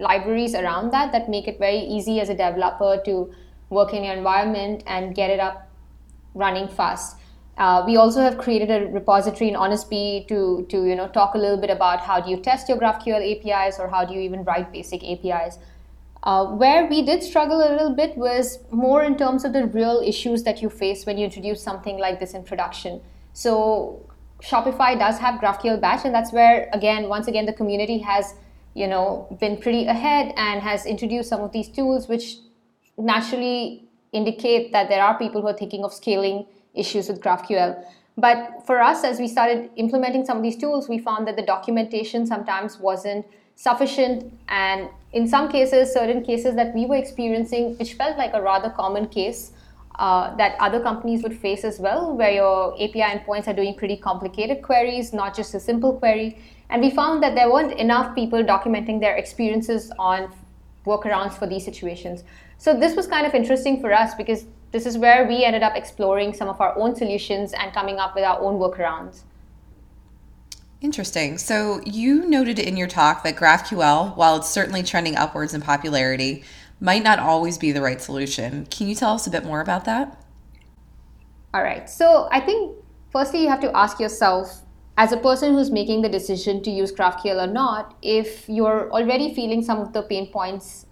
libraries 0.00 0.56
around 0.56 0.90
that 0.90 1.12
that 1.12 1.28
make 1.28 1.46
it 1.46 1.60
very 1.60 1.78
easy 1.78 2.18
as 2.20 2.28
a 2.28 2.34
developer 2.34 3.00
to 3.04 3.32
work 3.68 3.94
in 3.94 4.02
your 4.02 4.14
environment 4.14 4.82
and 4.88 5.14
get 5.14 5.30
it 5.30 5.38
up 5.38 5.69
running 6.34 6.68
fast. 6.68 7.16
Uh, 7.58 7.84
we 7.86 7.96
also 7.96 8.22
have 8.22 8.38
created 8.38 8.70
a 8.70 8.86
repository 8.86 9.50
in 9.50 9.54
Honestbee 9.54 10.26
to, 10.28 10.66
to 10.70 10.86
you 10.86 10.96
know, 10.96 11.08
talk 11.08 11.34
a 11.34 11.38
little 11.38 11.58
bit 11.58 11.68
about 11.68 12.00
how 12.00 12.18
do 12.18 12.30
you 12.30 12.38
test 12.38 12.68
your 12.68 12.78
GraphQL 12.78 13.20
APIs 13.20 13.78
or 13.78 13.88
how 13.88 14.04
do 14.04 14.14
you 14.14 14.20
even 14.20 14.44
write 14.44 14.72
basic 14.72 15.04
APIs. 15.04 15.58
Uh, 16.22 16.46
where 16.46 16.86
we 16.86 17.02
did 17.02 17.22
struggle 17.22 17.58
a 17.58 17.70
little 17.70 17.94
bit 17.94 18.16
was 18.16 18.58
more 18.70 19.02
in 19.02 19.16
terms 19.16 19.44
of 19.44 19.52
the 19.52 19.66
real 19.66 20.02
issues 20.04 20.42
that 20.42 20.60
you 20.60 20.68
face 20.68 21.06
when 21.06 21.16
you 21.16 21.24
introduce 21.24 21.62
something 21.62 21.98
like 21.98 22.20
this 22.20 22.34
in 22.34 22.42
production. 22.44 23.00
So 23.32 24.06
Shopify 24.42 24.98
does 24.98 25.18
have 25.18 25.40
GraphQL 25.40 25.80
batch, 25.80 26.04
and 26.04 26.14
that's 26.14 26.32
where 26.32 26.68
again, 26.72 27.08
once 27.08 27.26
again, 27.26 27.46
the 27.46 27.52
community 27.52 27.98
has 27.98 28.34
you 28.74 28.86
know 28.86 29.34
been 29.40 29.56
pretty 29.56 29.86
ahead 29.86 30.32
and 30.36 30.62
has 30.62 30.86
introduced 30.86 31.28
some 31.28 31.40
of 31.40 31.52
these 31.52 31.68
tools, 31.68 32.08
which 32.08 32.36
naturally 32.98 33.89
indicate 34.12 34.72
that 34.72 34.88
there 34.88 35.02
are 35.02 35.18
people 35.18 35.40
who 35.40 35.48
are 35.48 35.56
thinking 35.56 35.84
of 35.84 35.92
scaling 35.92 36.46
issues 36.74 37.08
with 37.08 37.20
GraphQL. 37.20 37.84
But 38.16 38.66
for 38.66 38.80
us, 38.80 39.04
as 39.04 39.18
we 39.18 39.28
started 39.28 39.70
implementing 39.76 40.24
some 40.24 40.36
of 40.38 40.42
these 40.42 40.56
tools, 40.56 40.88
we 40.88 40.98
found 40.98 41.26
that 41.26 41.36
the 41.36 41.42
documentation 41.42 42.26
sometimes 42.26 42.78
wasn't 42.78 43.26
sufficient. 43.54 44.32
And 44.48 44.88
in 45.12 45.26
some 45.26 45.50
cases, 45.50 45.92
certain 45.92 46.22
cases 46.22 46.54
that 46.56 46.74
we 46.74 46.86
were 46.86 46.96
experiencing, 46.96 47.76
which 47.78 47.94
felt 47.94 48.18
like 48.18 48.32
a 48.34 48.42
rather 48.42 48.70
common 48.70 49.08
case 49.08 49.52
uh, 49.98 50.34
that 50.36 50.56
other 50.60 50.80
companies 50.80 51.22
would 51.22 51.36
face 51.36 51.64
as 51.64 51.78
well, 51.78 52.16
where 52.16 52.30
your 52.30 52.74
API 52.74 53.02
endpoints 53.02 53.46
are 53.48 53.52
doing 53.52 53.74
pretty 53.74 53.96
complicated 53.96 54.62
queries, 54.62 55.12
not 55.12 55.36
just 55.36 55.54
a 55.54 55.60
simple 55.60 55.92
query. 55.92 56.38
And 56.70 56.82
we 56.82 56.90
found 56.90 57.22
that 57.22 57.34
there 57.34 57.50
weren't 57.50 57.72
enough 57.72 58.14
people 58.14 58.42
documenting 58.42 59.00
their 59.00 59.16
experiences 59.16 59.92
on 59.98 60.32
workarounds 60.86 61.34
for 61.34 61.46
these 61.46 61.64
situations. 61.64 62.24
So 62.60 62.78
this 62.78 62.94
was 62.94 63.06
kind 63.06 63.26
of 63.26 63.34
interesting 63.34 63.80
for 63.80 63.90
us 63.90 64.14
because 64.14 64.44
this 64.70 64.84
is 64.84 64.98
where 64.98 65.26
we 65.26 65.44
ended 65.44 65.62
up 65.62 65.74
exploring 65.76 66.34
some 66.34 66.46
of 66.46 66.60
our 66.60 66.76
own 66.78 66.94
solutions 66.94 67.54
and 67.54 67.72
coming 67.72 67.96
up 67.96 68.14
with 68.14 68.22
our 68.22 68.38
own 68.38 68.58
workarounds. 68.58 69.22
Interesting. 70.82 71.38
So 71.38 71.80
you 71.86 72.28
noted 72.28 72.58
in 72.58 72.76
your 72.76 72.86
talk 72.86 73.24
that 73.24 73.36
GraphQL, 73.36 74.14
while 74.14 74.36
it's 74.36 74.50
certainly 74.50 74.82
trending 74.82 75.16
upwards 75.16 75.54
in 75.54 75.62
popularity, 75.62 76.44
might 76.80 77.02
not 77.02 77.18
always 77.18 77.56
be 77.56 77.72
the 77.72 77.80
right 77.80 77.98
solution. 77.98 78.66
Can 78.66 78.88
you 78.88 78.94
tell 78.94 79.14
us 79.14 79.26
a 79.26 79.30
bit 79.30 79.42
more 79.46 79.62
about 79.62 79.86
that? 79.86 80.22
All 81.54 81.62
right. 81.62 81.88
So 81.88 82.28
I 82.30 82.40
think 82.40 82.76
firstly 83.10 83.40
you 83.40 83.48
have 83.48 83.60
to 83.60 83.74
ask 83.74 83.98
yourself 83.98 84.60
as 84.98 85.12
a 85.12 85.16
person 85.16 85.54
who's 85.54 85.70
making 85.70 86.02
the 86.02 86.10
decision 86.10 86.62
to 86.64 86.70
use 86.70 86.92
GraphQL 86.92 87.42
or 87.42 87.50
not, 87.50 87.96
if 88.02 88.46
you're 88.50 88.92
already 88.92 89.32
feeling 89.34 89.64
some 89.64 89.80
of 89.80 89.94
the 89.94 90.02
pain 90.02 90.30
points 90.30 90.84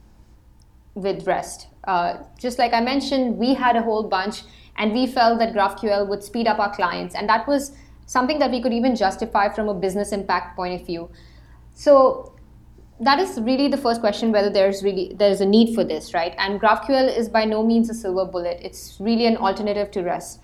with 0.95 1.27
REST. 1.27 1.69
Uh, 1.85 2.19
just 2.39 2.59
like 2.59 2.73
I 2.73 2.81
mentioned, 2.81 3.39
we 3.39 3.55
had 3.55 3.77
a 3.77 3.83
whole 3.83 4.03
bunch 4.03 4.43
and 4.77 4.93
we 4.93 5.07
felt 5.07 5.39
that 5.41 5.55
GraphQL 5.55 6.09
would 6.09 6.23
speed 6.23 6.47
up 6.47 6.59
our 6.59 6.75
clients. 6.75 7.15
And 7.15 7.29
that 7.29 7.47
was 7.47 7.73
something 8.07 8.39
that 8.39 8.51
we 8.51 8.63
could 8.63 8.73
even 8.73 8.97
justify 8.97 9.49
from 9.49 9.69
a 9.69 9.75
business 9.75 10.13
impact 10.13 10.57
point 10.57 10.81
of 10.81 10.87
view. 10.87 11.11
So 11.75 12.35
that 13.01 13.21
is 13.21 13.41
really 13.41 13.69
the 13.69 13.77
first 13.77 14.01
question 14.01 14.33
whether 14.33 14.51
there's 14.51 14.83
really 14.83 15.15
there's 15.17 15.41
a 15.41 15.47
need 15.47 15.75
for 15.75 15.85
this, 15.85 16.15
right? 16.15 16.35
And 16.39 16.61
GraphQL 16.61 17.17
is 17.17 17.29
by 17.29 17.45
no 17.45 17.65
means 17.65 17.91
a 17.91 17.95
silver 17.95 18.25
bullet. 18.25 18.59
It's 18.63 18.97
really 18.99 19.27
an 19.27 19.37
alternative 19.37 19.91
to 19.93 20.03
REST. 20.03 20.41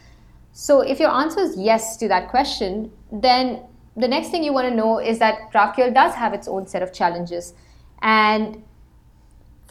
So 0.52 0.80
if 0.80 1.00
your 1.00 1.10
answer 1.10 1.40
is 1.40 1.56
yes 1.58 1.96
to 1.96 2.08
that 2.08 2.28
question, 2.28 2.92
then 3.10 3.64
the 3.96 4.06
next 4.06 4.30
thing 4.30 4.44
you 4.44 4.52
want 4.52 4.68
to 4.68 4.74
know 4.74 4.98
is 4.98 5.18
that 5.18 5.52
GraphQL 5.52 5.92
does 5.94 6.14
have 6.14 6.32
its 6.32 6.46
own 6.46 6.66
set 6.66 6.82
of 6.82 6.92
challenges. 6.92 7.54
And 8.02 8.62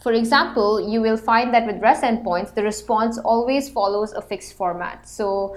for 0.04 0.12
example, 0.12 0.86
you 0.86 1.00
will 1.00 1.16
find 1.16 1.54
that 1.54 1.64
with 1.64 1.80
REST 1.80 2.02
endpoints, 2.02 2.54
the 2.54 2.62
response 2.62 3.16
always 3.16 3.70
follows 3.70 4.12
a 4.12 4.20
fixed 4.20 4.52
format. 4.52 5.08
So 5.08 5.56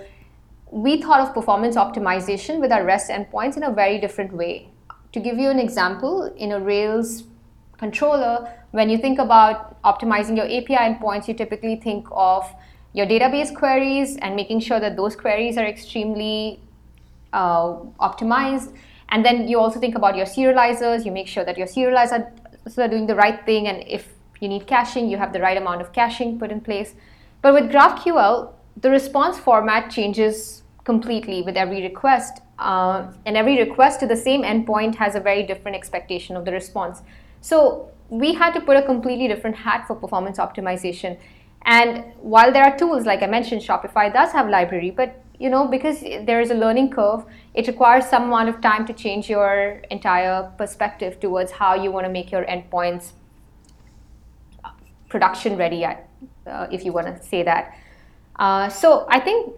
we 0.71 1.01
thought 1.01 1.19
of 1.19 1.33
performance 1.33 1.75
optimization 1.75 2.61
with 2.61 2.71
our 2.71 2.85
REST 2.85 3.09
endpoints 3.09 3.57
in 3.57 3.63
a 3.63 3.71
very 3.73 3.99
different 3.99 4.31
way. 4.31 4.69
To 5.11 5.19
give 5.19 5.37
you 5.37 5.49
an 5.49 5.59
example, 5.59 6.33
in 6.37 6.53
a 6.53 6.61
Rails 6.61 7.25
controller, 7.77 8.49
when 8.71 8.89
you 8.89 8.97
think 8.97 9.19
about 9.19 9.81
optimizing 9.83 10.37
your 10.37 10.45
API 10.45 10.77
endpoints, 10.77 11.27
you 11.27 11.33
typically 11.33 11.75
think 11.75 12.07
of 12.11 12.49
your 12.93 13.05
database 13.05 13.53
queries 13.53 14.15
and 14.15 14.33
making 14.33 14.61
sure 14.61 14.79
that 14.79 14.95
those 14.95 15.13
queries 15.13 15.57
are 15.57 15.65
extremely 15.65 16.61
uh, 17.33 17.73
optimized. 17.99 18.73
And 19.09 19.25
then 19.25 19.49
you 19.49 19.59
also 19.59 19.77
think 19.77 19.95
about 19.95 20.15
your 20.15 20.25
serializers. 20.25 21.03
You 21.05 21.11
make 21.11 21.27
sure 21.27 21.43
that 21.43 21.57
your 21.57 21.67
serializers 21.67 22.77
are 22.77 22.87
doing 22.87 23.07
the 23.07 23.15
right 23.15 23.45
thing. 23.45 23.67
And 23.67 23.83
if 23.85 24.13
you 24.39 24.47
need 24.47 24.67
caching, 24.67 25.09
you 25.09 25.17
have 25.17 25.33
the 25.33 25.39
right 25.39 25.57
amount 25.57 25.81
of 25.81 25.91
caching 25.93 26.39
put 26.39 26.51
in 26.51 26.61
place. 26.61 26.93
But 27.41 27.53
with 27.53 27.71
GraphQL, 27.71 28.53
the 28.81 28.89
response 28.89 29.37
format 29.37 29.91
changes 29.91 30.63
completely 30.83 31.41
with 31.41 31.57
every 31.57 31.81
request. 31.81 32.41
Uh, 32.59 33.11
and 33.25 33.37
every 33.37 33.57
request 33.59 33.99
to 33.99 34.07
the 34.07 34.15
same 34.15 34.41
endpoint 34.43 34.95
has 34.95 35.15
a 35.15 35.19
very 35.19 35.43
different 35.43 35.75
expectation 35.75 36.35
of 36.35 36.45
the 36.45 36.51
response. 36.51 37.01
So 37.41 37.91
we 38.09 38.33
had 38.33 38.53
to 38.53 38.61
put 38.61 38.77
a 38.77 38.83
completely 38.83 39.27
different 39.27 39.55
hat 39.55 39.85
for 39.87 39.95
performance 39.95 40.37
optimization. 40.37 41.17
And 41.65 42.05
while 42.21 42.51
there 42.53 42.63
are 42.63 42.77
tools, 42.77 43.05
like 43.05 43.21
I 43.21 43.27
mentioned, 43.27 43.61
Shopify 43.61 44.11
does 44.13 44.31
have 44.31 44.47
library, 44.49 44.91
but 44.91 45.21
you 45.39 45.49
know, 45.49 45.67
because 45.67 45.99
there 46.01 46.41
is 46.41 46.49
a 46.49 46.55
learning 46.55 46.89
curve, 46.89 47.23
it 47.53 47.67
requires 47.67 48.05
some 48.05 48.23
amount 48.23 48.49
of 48.49 48.59
time 48.61 48.87
to 48.87 48.93
change 48.93 49.29
your 49.29 49.81
entire 49.91 50.51
perspective 50.57 51.19
towards 51.19 51.51
how 51.51 51.75
you 51.75 51.91
want 51.91 52.05
to 52.05 52.11
make 52.11 52.31
your 52.31 52.43
endpoints 52.45 53.11
production 55.09 55.57
ready, 55.57 55.85
uh, 55.85 55.95
if 56.71 56.83
you 56.85 56.91
want 56.91 57.07
to 57.07 57.23
say 57.23 57.43
that. 57.43 57.75
Uh, 58.37 58.69
so 58.69 59.05
I 59.09 59.19
think 59.19 59.53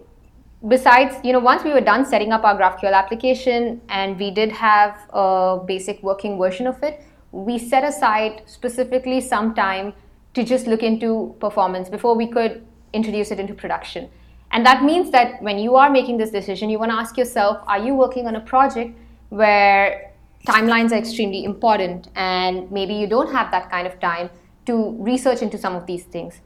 besides, 0.68 1.16
you 1.24 1.32
know, 1.32 1.38
once 1.38 1.64
we 1.64 1.72
were 1.72 1.80
done 1.80 2.04
setting 2.04 2.32
up 2.32 2.44
our 2.44 2.56
GraphQL 2.56 2.92
application 2.92 3.80
and 3.88 4.18
we 4.18 4.30
did 4.30 4.52
have 4.52 4.98
a 5.10 5.58
basic 5.66 6.02
working 6.02 6.38
version 6.38 6.66
of 6.66 6.82
it, 6.82 7.02
we 7.32 7.58
set 7.58 7.84
aside 7.84 8.42
specifically 8.46 9.20
some 9.20 9.54
time 9.54 9.92
to 10.34 10.44
just 10.44 10.66
look 10.66 10.82
into 10.82 11.34
performance 11.40 11.88
before 11.88 12.14
we 12.14 12.26
could 12.26 12.64
introduce 12.92 13.30
it 13.30 13.38
into 13.38 13.54
production. 13.54 14.08
And 14.52 14.66
that 14.66 14.82
means 14.82 15.10
that 15.12 15.40
when 15.42 15.58
you 15.58 15.76
are 15.76 15.90
making 15.90 16.16
this 16.16 16.30
decision, 16.30 16.70
you 16.70 16.78
want 16.78 16.90
to 16.90 16.96
ask 16.96 17.16
yourself 17.16 17.62
are 17.66 17.78
you 17.78 17.94
working 17.94 18.26
on 18.26 18.36
a 18.36 18.40
project 18.40 18.96
where 19.28 20.12
timelines 20.46 20.90
are 20.90 20.96
extremely 20.96 21.44
important 21.44 22.08
and 22.16 22.70
maybe 22.72 22.94
you 22.94 23.06
don't 23.06 23.30
have 23.30 23.50
that 23.52 23.70
kind 23.70 23.86
of 23.86 24.00
time 24.00 24.30
to 24.70 24.78
research 25.10 25.42
into 25.42 25.58
some 25.58 25.74
of 25.74 25.86
these 25.86 26.04
things? 26.04 26.40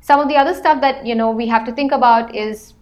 Some 0.00 0.20
of 0.20 0.28
the 0.28 0.36
other 0.36 0.54
stuff 0.54 0.80
that 0.80 1.06
you 1.06 1.14
know 1.14 1.30
we 1.30 1.48
have 1.48 1.64
to 1.66 1.72
think 1.72 1.92
about 1.92 2.34
is 2.34 2.74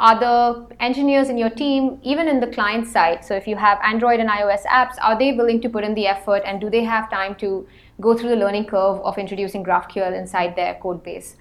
are 0.00 0.18
the 0.18 0.76
engineers 0.78 1.28
in 1.28 1.36
your 1.36 1.50
team 1.50 1.98
even 2.02 2.28
in 2.28 2.38
the 2.38 2.46
client 2.46 2.86
side 2.86 3.24
so 3.24 3.34
if 3.34 3.48
you 3.48 3.56
have 3.56 3.78
android 3.82 4.20
and 4.20 4.30
ios 4.30 4.64
apps 4.66 4.94
are 5.02 5.18
they 5.18 5.32
willing 5.32 5.60
to 5.60 5.68
put 5.68 5.82
in 5.82 5.94
the 5.94 6.06
effort 6.06 6.42
and 6.44 6.60
do 6.60 6.70
they 6.70 6.84
have 6.84 7.10
time 7.10 7.34
to 7.34 7.66
go 8.00 8.16
through 8.16 8.28
the 8.28 8.36
learning 8.36 8.64
curve 8.64 9.00
of 9.00 9.18
introducing 9.18 9.64
graphql 9.64 10.16
inside 10.16 10.54
their 10.54 10.74
code 10.74 11.02
base 11.02 11.36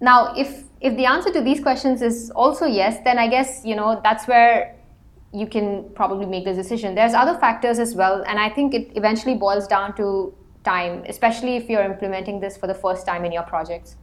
now 0.00 0.34
if 0.34 0.64
if 0.80 0.96
the 0.96 1.06
answer 1.06 1.32
to 1.32 1.40
these 1.40 1.60
questions 1.60 2.02
is 2.02 2.30
also 2.30 2.66
yes 2.66 2.98
then 3.04 3.18
i 3.18 3.28
guess 3.28 3.62
you 3.64 3.76
know 3.76 4.00
that's 4.02 4.26
where 4.26 4.74
you 5.32 5.46
can 5.46 5.88
probably 5.94 6.26
make 6.26 6.44
the 6.44 6.54
decision 6.54 6.94
there's 6.96 7.14
other 7.14 7.38
factors 7.38 7.78
as 7.78 7.94
well 7.94 8.24
and 8.26 8.40
i 8.40 8.48
think 8.48 8.74
it 8.74 8.90
eventually 8.96 9.36
boils 9.36 9.68
down 9.68 9.94
to 9.94 10.34
time 10.72 11.04
especially 11.14 11.56
if 11.60 11.70
you're 11.70 11.88
implementing 11.92 12.40
this 12.44 12.56
for 12.56 12.66
the 12.72 12.78
first 12.84 13.06
time 13.10 13.24
in 13.24 13.32
your 13.38 13.46
projects 13.54 13.96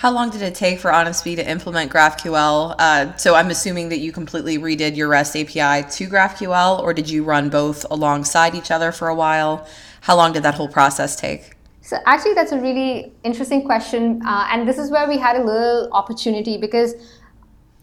how 0.00 0.10
long 0.10 0.30
did 0.30 0.40
it 0.40 0.54
take 0.54 0.78
for 0.78 0.90
Honestbee 0.90 1.36
to 1.36 1.46
implement 1.46 1.92
GraphQL? 1.92 2.74
Uh, 2.78 3.14
so 3.16 3.34
I'm 3.34 3.50
assuming 3.50 3.90
that 3.90 3.98
you 3.98 4.12
completely 4.12 4.56
redid 4.56 4.96
your 4.96 5.08
REST 5.08 5.36
API 5.36 5.86
to 5.90 6.08
GraphQL, 6.08 6.80
or 6.80 6.94
did 6.94 7.10
you 7.10 7.22
run 7.22 7.50
both 7.50 7.84
alongside 7.90 8.54
each 8.54 8.70
other 8.70 8.92
for 8.92 9.08
a 9.08 9.14
while? 9.14 9.68
How 10.00 10.16
long 10.16 10.32
did 10.32 10.42
that 10.44 10.54
whole 10.54 10.68
process 10.68 11.16
take? 11.16 11.54
So 11.82 11.98
actually, 12.06 12.32
that's 12.32 12.52
a 12.52 12.58
really 12.58 13.12
interesting 13.24 13.62
question, 13.62 14.22
uh, 14.24 14.48
and 14.50 14.66
this 14.66 14.78
is 14.78 14.90
where 14.90 15.06
we 15.06 15.18
had 15.18 15.36
a 15.36 15.44
little 15.44 15.90
opportunity 15.92 16.56
because 16.56 16.94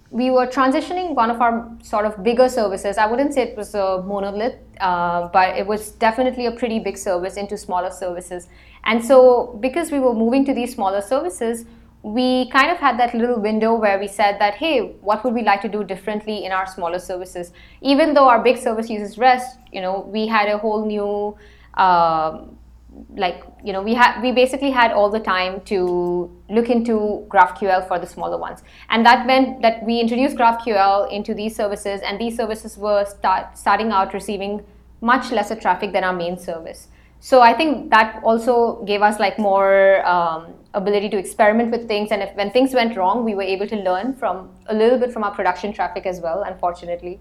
we 0.10 0.32
were 0.32 0.48
transitioning 0.48 1.16
one 1.16 1.30
of 1.30 1.42
our 1.42 1.70
sort 1.84 2.06
of 2.06 2.24
bigger 2.24 2.48
services. 2.48 2.98
I 2.98 3.06
wouldn't 3.08 3.34
say 3.34 3.42
it 3.42 3.58
was 3.58 3.76
a 3.76 4.02
monolith, 4.06 4.56
uh, 4.80 5.28
but 5.30 5.58
it 5.58 5.68
was 5.68 5.92
definitely 5.92 6.46
a 6.46 6.52
pretty 6.52 6.80
big 6.80 6.98
service 6.98 7.36
into 7.36 7.58
smaller 7.58 7.92
services. 7.92 8.48
And 8.86 9.04
so, 9.04 9.58
because 9.60 9.92
we 9.92 10.00
were 10.00 10.14
moving 10.14 10.46
to 10.46 10.54
these 10.54 10.74
smaller 10.74 11.02
services, 11.02 11.66
we 12.04 12.50
kind 12.52 12.72
of 12.72 12.78
had 12.78 12.98
that 13.00 13.14
little 13.14 13.40
window 13.40 13.76
where 13.76 14.00
we 14.00 14.08
said 14.08 14.40
that, 14.40 14.54
hey, 14.54 14.96
what 15.02 15.24
would 15.26 15.34
we 15.34 15.44
like 15.44 15.62
to 15.62 15.68
do 15.68 15.84
differently 15.84 16.46
in 16.46 16.52
our 16.54 16.66
smaller 16.66 17.00
services? 17.00 17.52
Even 17.82 18.14
though 18.14 18.30
our 18.30 18.42
big 18.42 18.58
service 18.58 18.90
uses 18.90 19.18
REST, 19.18 19.58
you 19.74 19.82
know, 19.82 20.08
we 20.08 20.26
had 20.26 20.48
a 20.48 20.58
whole 20.58 20.86
new, 20.86 21.36
um, 21.74 22.57
like, 23.16 23.44
you 23.64 23.74
know, 23.74 23.82
we 23.82 23.94
had 23.94 24.22
we 24.22 24.32
basically 24.32 24.72
had 24.72 24.92
all 24.92 25.10
the 25.10 25.20
time 25.20 25.62
to 25.62 26.32
look 26.50 26.70
into 26.70 27.26
GraphQL 27.30 27.88
for 27.88 28.00
the 28.00 28.08
smaller 28.08 28.38
ones, 28.38 28.64
and 28.90 29.06
that 29.06 29.26
meant 29.26 29.62
that 29.62 29.84
we 29.84 30.00
introduced 30.00 30.38
GraphQL 30.38 31.12
into 31.12 31.34
these 31.34 31.56
services, 31.56 32.02
and 32.02 32.20
these 32.20 32.36
services 32.36 32.78
were 32.78 33.06
start 33.06 33.58
starting 33.58 33.92
out 33.92 34.14
receiving 34.14 34.64
much 35.02 35.32
lesser 35.32 35.56
traffic 35.56 35.92
than 35.94 36.04
our 36.04 36.14
main 36.14 36.38
service. 36.38 36.88
So 37.20 37.42
I 37.42 37.54
think 37.54 37.90
that 37.90 38.22
also 38.24 38.84
gave 38.86 39.02
us 39.02 39.20
like 39.20 39.40
more 39.40 40.06
um, 40.06 40.54
ability 40.74 41.10
to 41.10 41.18
experiment 41.18 41.72
with 41.72 41.88
things. 41.88 42.12
And 42.12 42.22
if 42.22 42.36
when 42.36 42.52
things 42.52 42.74
went 42.74 42.96
wrong 42.96 43.24
we 43.24 43.36
were 43.36 43.44
able 43.44 43.68
to 43.68 43.76
learn 43.76 44.14
from 44.14 44.50
a 44.68 44.76
little 44.76 45.00
bit 45.00 45.12
from 45.12 45.24
our 45.24 45.34
production 45.34 45.74
traffic 45.74 46.06
as 46.06 46.22
well 46.22 46.44
unfortunately. 46.44 47.20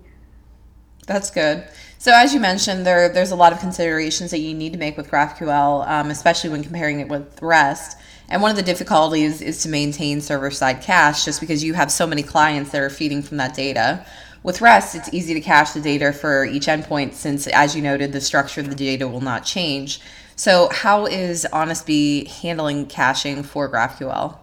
That's 1.07 1.31
good 1.31 1.67
so 1.99 2.13
as 2.15 2.33
you 2.35 2.41
mentioned 2.41 2.87
there 2.87 3.09
there's 3.09 3.31
a 3.31 3.37
lot 3.37 3.53
of 3.53 3.59
considerations 3.61 4.31
that 4.31 4.39
you 4.39 4.55
need 4.55 4.73
to 4.73 4.79
make 4.79 4.97
with 4.97 5.11
graphql 5.11 5.87
um, 5.89 6.11
especially 6.11 6.51
when 6.51 6.63
comparing 6.63 7.01
it 7.01 7.09
with 7.09 7.41
rest 7.43 7.99
and 8.29 8.43
one 8.43 8.51
of 8.51 8.57
the 8.57 8.63
difficulties 8.63 9.41
is 9.41 9.63
to 9.63 9.69
maintain 9.69 10.21
server 10.21 10.51
side 10.51 10.83
cache 10.83 11.25
just 11.25 11.41
because 11.41 11.63
you 11.63 11.75
have 11.75 11.91
so 11.91 12.07
many 12.07 12.23
clients 12.23 12.71
that 12.71 12.81
are 12.81 12.91
feeding 12.91 13.23
from 13.23 13.37
that 13.37 13.55
data 13.55 14.05
with 14.47 14.61
REST, 14.61 14.95
it's 14.95 15.13
easy 15.13 15.35
to 15.35 15.41
cache 15.41 15.73
the 15.73 15.81
data 15.81 16.13
for 16.13 16.45
each 16.45 16.67
endpoint 16.67 17.15
since, 17.15 17.49
as 17.49 17.75
you 17.75 17.83
noted, 17.83 18.13
the 18.13 18.21
structure 18.21 18.61
of 18.61 18.69
the 18.69 18.77
data 18.77 19.09
will 19.09 19.21
not 19.21 19.45
change. 19.45 20.01
So, 20.37 20.69
how 20.71 21.07
is 21.07 21.45
Honestbee 21.53 22.29
handling 22.29 22.87
caching 22.87 23.43
for 23.43 23.69
GraphQL? 23.69 24.39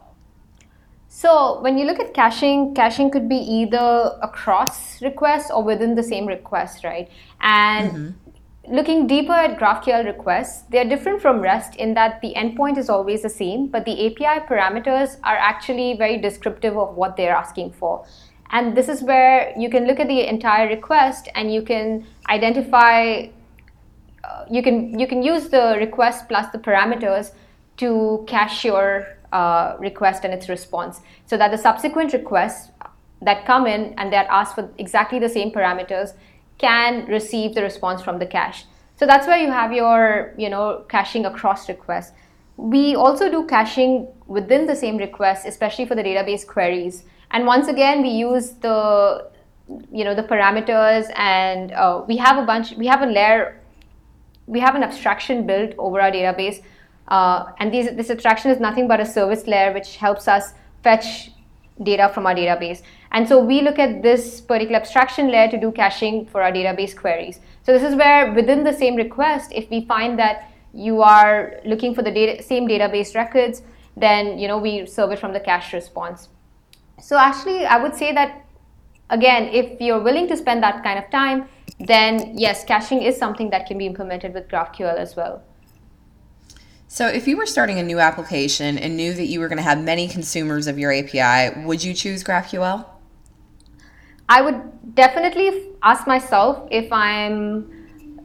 So, 1.16 1.62
when 1.62 1.78
you 1.78 1.86
look 1.86 2.00
at 2.00 2.16
caching, 2.16 2.74
caching 2.74 3.12
could 3.12 3.30
be 3.30 3.36
either 3.36 4.18
across 4.24 5.00
requests 5.00 5.52
or 5.52 5.64
within 5.64 5.94
the 5.94 6.02
same 6.02 6.26
request, 6.26 6.84
right? 6.84 7.08
And 7.40 7.92
mm-hmm. 7.92 8.76
looking 8.76 9.06
deeper 9.06 9.32
at 9.32 9.60
GraphQL 9.60 10.06
requests, 10.06 10.64
they're 10.72 10.90
different 10.90 11.22
from 11.22 11.40
REST 11.40 11.76
in 11.76 11.94
that 11.94 12.20
the 12.22 12.34
endpoint 12.36 12.80
is 12.80 12.90
always 12.90 13.22
the 13.22 13.30
same, 13.30 13.68
but 13.68 13.86
the 13.86 14.08
API 14.08 14.44
parameters 14.48 15.20
are 15.24 15.38
actually 15.38 15.96
very 16.00 16.18
descriptive 16.18 16.76
of 16.76 16.96
what 16.96 17.16
they're 17.16 17.36
asking 17.36 17.74
for. 17.74 18.04
And 18.50 18.76
this 18.76 18.90
is 18.90 19.04
where 19.04 19.54
you 19.56 19.70
can 19.70 19.86
look 19.86 20.00
at 20.00 20.08
the 20.08 20.28
entire 20.28 20.68
request 20.68 21.30
and 21.36 21.54
you 21.54 21.62
can 21.62 22.08
identify 22.28 23.28
uh, 24.24 24.46
you 24.50 24.64
can 24.64 24.98
you 24.98 25.06
can 25.06 25.22
use 25.22 25.50
the 25.50 25.76
request 25.78 26.28
plus 26.28 26.52
the 26.52 26.58
parameters 26.58 27.34
to 27.78 28.24
cache 28.28 28.66
your 28.66 29.08
uh, 29.32 29.76
request 29.80 30.24
and 30.24 30.34
its 30.34 30.50
response. 30.50 31.02
So 31.26 31.38
that 31.38 31.52
the 31.52 31.58
subsequent 31.58 32.14
requests 32.14 32.72
that 33.22 33.46
come 33.46 33.68
in 33.68 33.94
and 33.98 34.12
that 34.14 34.28
ask 34.30 34.56
for 34.56 34.70
exactly 34.78 35.20
the 35.20 35.30
same 35.30 35.52
parameters 35.52 36.14
can 36.58 37.06
receive 37.08 37.56
the 37.56 37.62
response 37.62 38.02
from 38.02 38.20
the 38.20 38.26
cache 38.26 38.66
so 38.96 39.08
that's 39.08 39.28
where 39.28 39.38
you 39.38 39.52
have 39.52 39.74
your 39.74 40.34
you 40.38 40.50
know 40.50 40.86
caching 40.88 41.26
across 41.26 41.68
requests. 41.68 42.14
We 42.58 42.96
also 42.96 43.30
do 43.30 43.46
caching 43.46 44.08
within 44.28 44.68
the 44.68 44.76
same 44.76 44.98
request 44.98 45.46
especially 45.46 45.86
for 45.86 45.96
the 45.96 46.04
database 46.04 46.46
queries. 46.46 47.04
And 47.32 47.46
once 47.46 47.68
again 47.68 48.02
we 48.02 48.10
use 48.10 48.52
the 48.52 49.30
you 49.92 50.04
know 50.04 50.14
the 50.14 50.24
parameters 50.24 51.12
and 51.16 51.72
uh, 51.72 52.04
we 52.08 52.18
have 52.18 52.38
a 52.38 52.46
bunch 52.46 52.74
we 52.74 52.86
have 52.86 53.02
a 53.02 53.08
layer 53.08 53.60
we 54.46 54.60
have 54.60 54.76
an 54.76 54.84
abstraction 54.84 55.48
built 55.48 55.74
over 55.78 56.00
our 56.00 56.12
database. 56.12 56.62
Uh, 57.08 57.52
and 57.60 57.74
these, 57.74 57.96
this 57.96 58.10
abstraction 58.10 58.52
is 58.52 58.60
nothing 58.60 58.88
but 58.88 59.00
a 59.00 59.06
service 59.06 59.46
layer 59.48 59.74
which 59.74 59.98
helps 59.98 60.28
us 60.28 60.54
fetch 60.84 61.32
data 61.82 62.10
from 62.14 62.26
our 62.26 62.36
database. 62.36 62.82
And 63.12 63.28
so 63.28 63.44
we 63.44 63.62
look 63.62 63.80
at 63.80 64.02
this 64.02 64.42
particular 64.42 64.80
abstraction 64.80 65.32
layer 65.32 65.50
to 65.50 65.60
do 65.60 65.72
caching 65.72 66.26
for 66.26 66.42
our 66.42 66.52
database 66.52 66.96
queries. 66.96 67.40
So 67.64 67.72
this 67.72 67.84
is 67.84 67.96
where 67.96 68.34
within 68.34 68.64
the 68.64 68.74
same 68.74 68.96
request, 68.96 69.52
if 69.54 69.70
we 69.70 69.86
find 69.86 70.18
that 70.20 70.50
you 70.74 71.02
are 71.02 71.60
looking 71.66 71.94
for 71.94 72.02
the 72.02 72.12
data, 72.12 72.42
same 72.42 72.68
database 72.68 73.16
records, 73.16 73.62
then 73.96 74.40
you 74.40 74.48
know 74.48 74.58
we 74.58 74.86
serve 74.86 75.12
it 75.12 75.20
from 75.20 75.34
the 75.34 75.40
cache 75.40 75.74
response. 75.74 76.30
So 77.00 77.18
actually, 77.18 77.66
I 77.66 77.82
would 77.82 77.96
say 77.96 78.14
that 78.14 78.46
again, 79.10 79.50
if 79.50 79.80
you're 79.80 80.02
willing 80.02 80.28
to 80.30 80.38
spend 80.38 80.64
that 80.64 80.84
kind 80.84 80.98
of 80.98 81.10
time, 81.12 81.48
then 81.80 82.38
yes, 82.38 82.64
caching 82.64 83.02
is 83.02 83.18
something 83.18 83.50
that 83.52 83.68
can 83.68 83.78
be 83.78 83.86
implemented 83.86 84.34
with 84.34 84.48
GraphQL 84.48 84.96
as 84.96 85.16
well. 85.16 85.44
So, 86.94 87.08
if 87.08 87.28
you 87.28 87.38
were 87.38 87.48
starting 87.48 87.80
a 87.80 87.84
new 87.92 87.98
application 87.98 88.78
and 88.78 88.96
knew 88.96 89.14
that 89.16 89.26
you 89.26 89.40
were 89.40 89.48
going 89.48 89.58
to 89.58 89.64
have 89.64 89.84
many 89.84 90.08
consumers 90.08 90.68
of 90.68 90.78
your 90.78 90.92
API, 90.94 91.66
would 91.66 91.84
you 91.84 91.92
choose 91.92 92.24
GraphQL? 92.24 92.86
I 94.30 94.44
would 94.44 94.94
definitely 94.94 95.72
ask 95.82 96.06
myself 96.06 96.68
if 96.70 96.94
I'm 96.94 97.66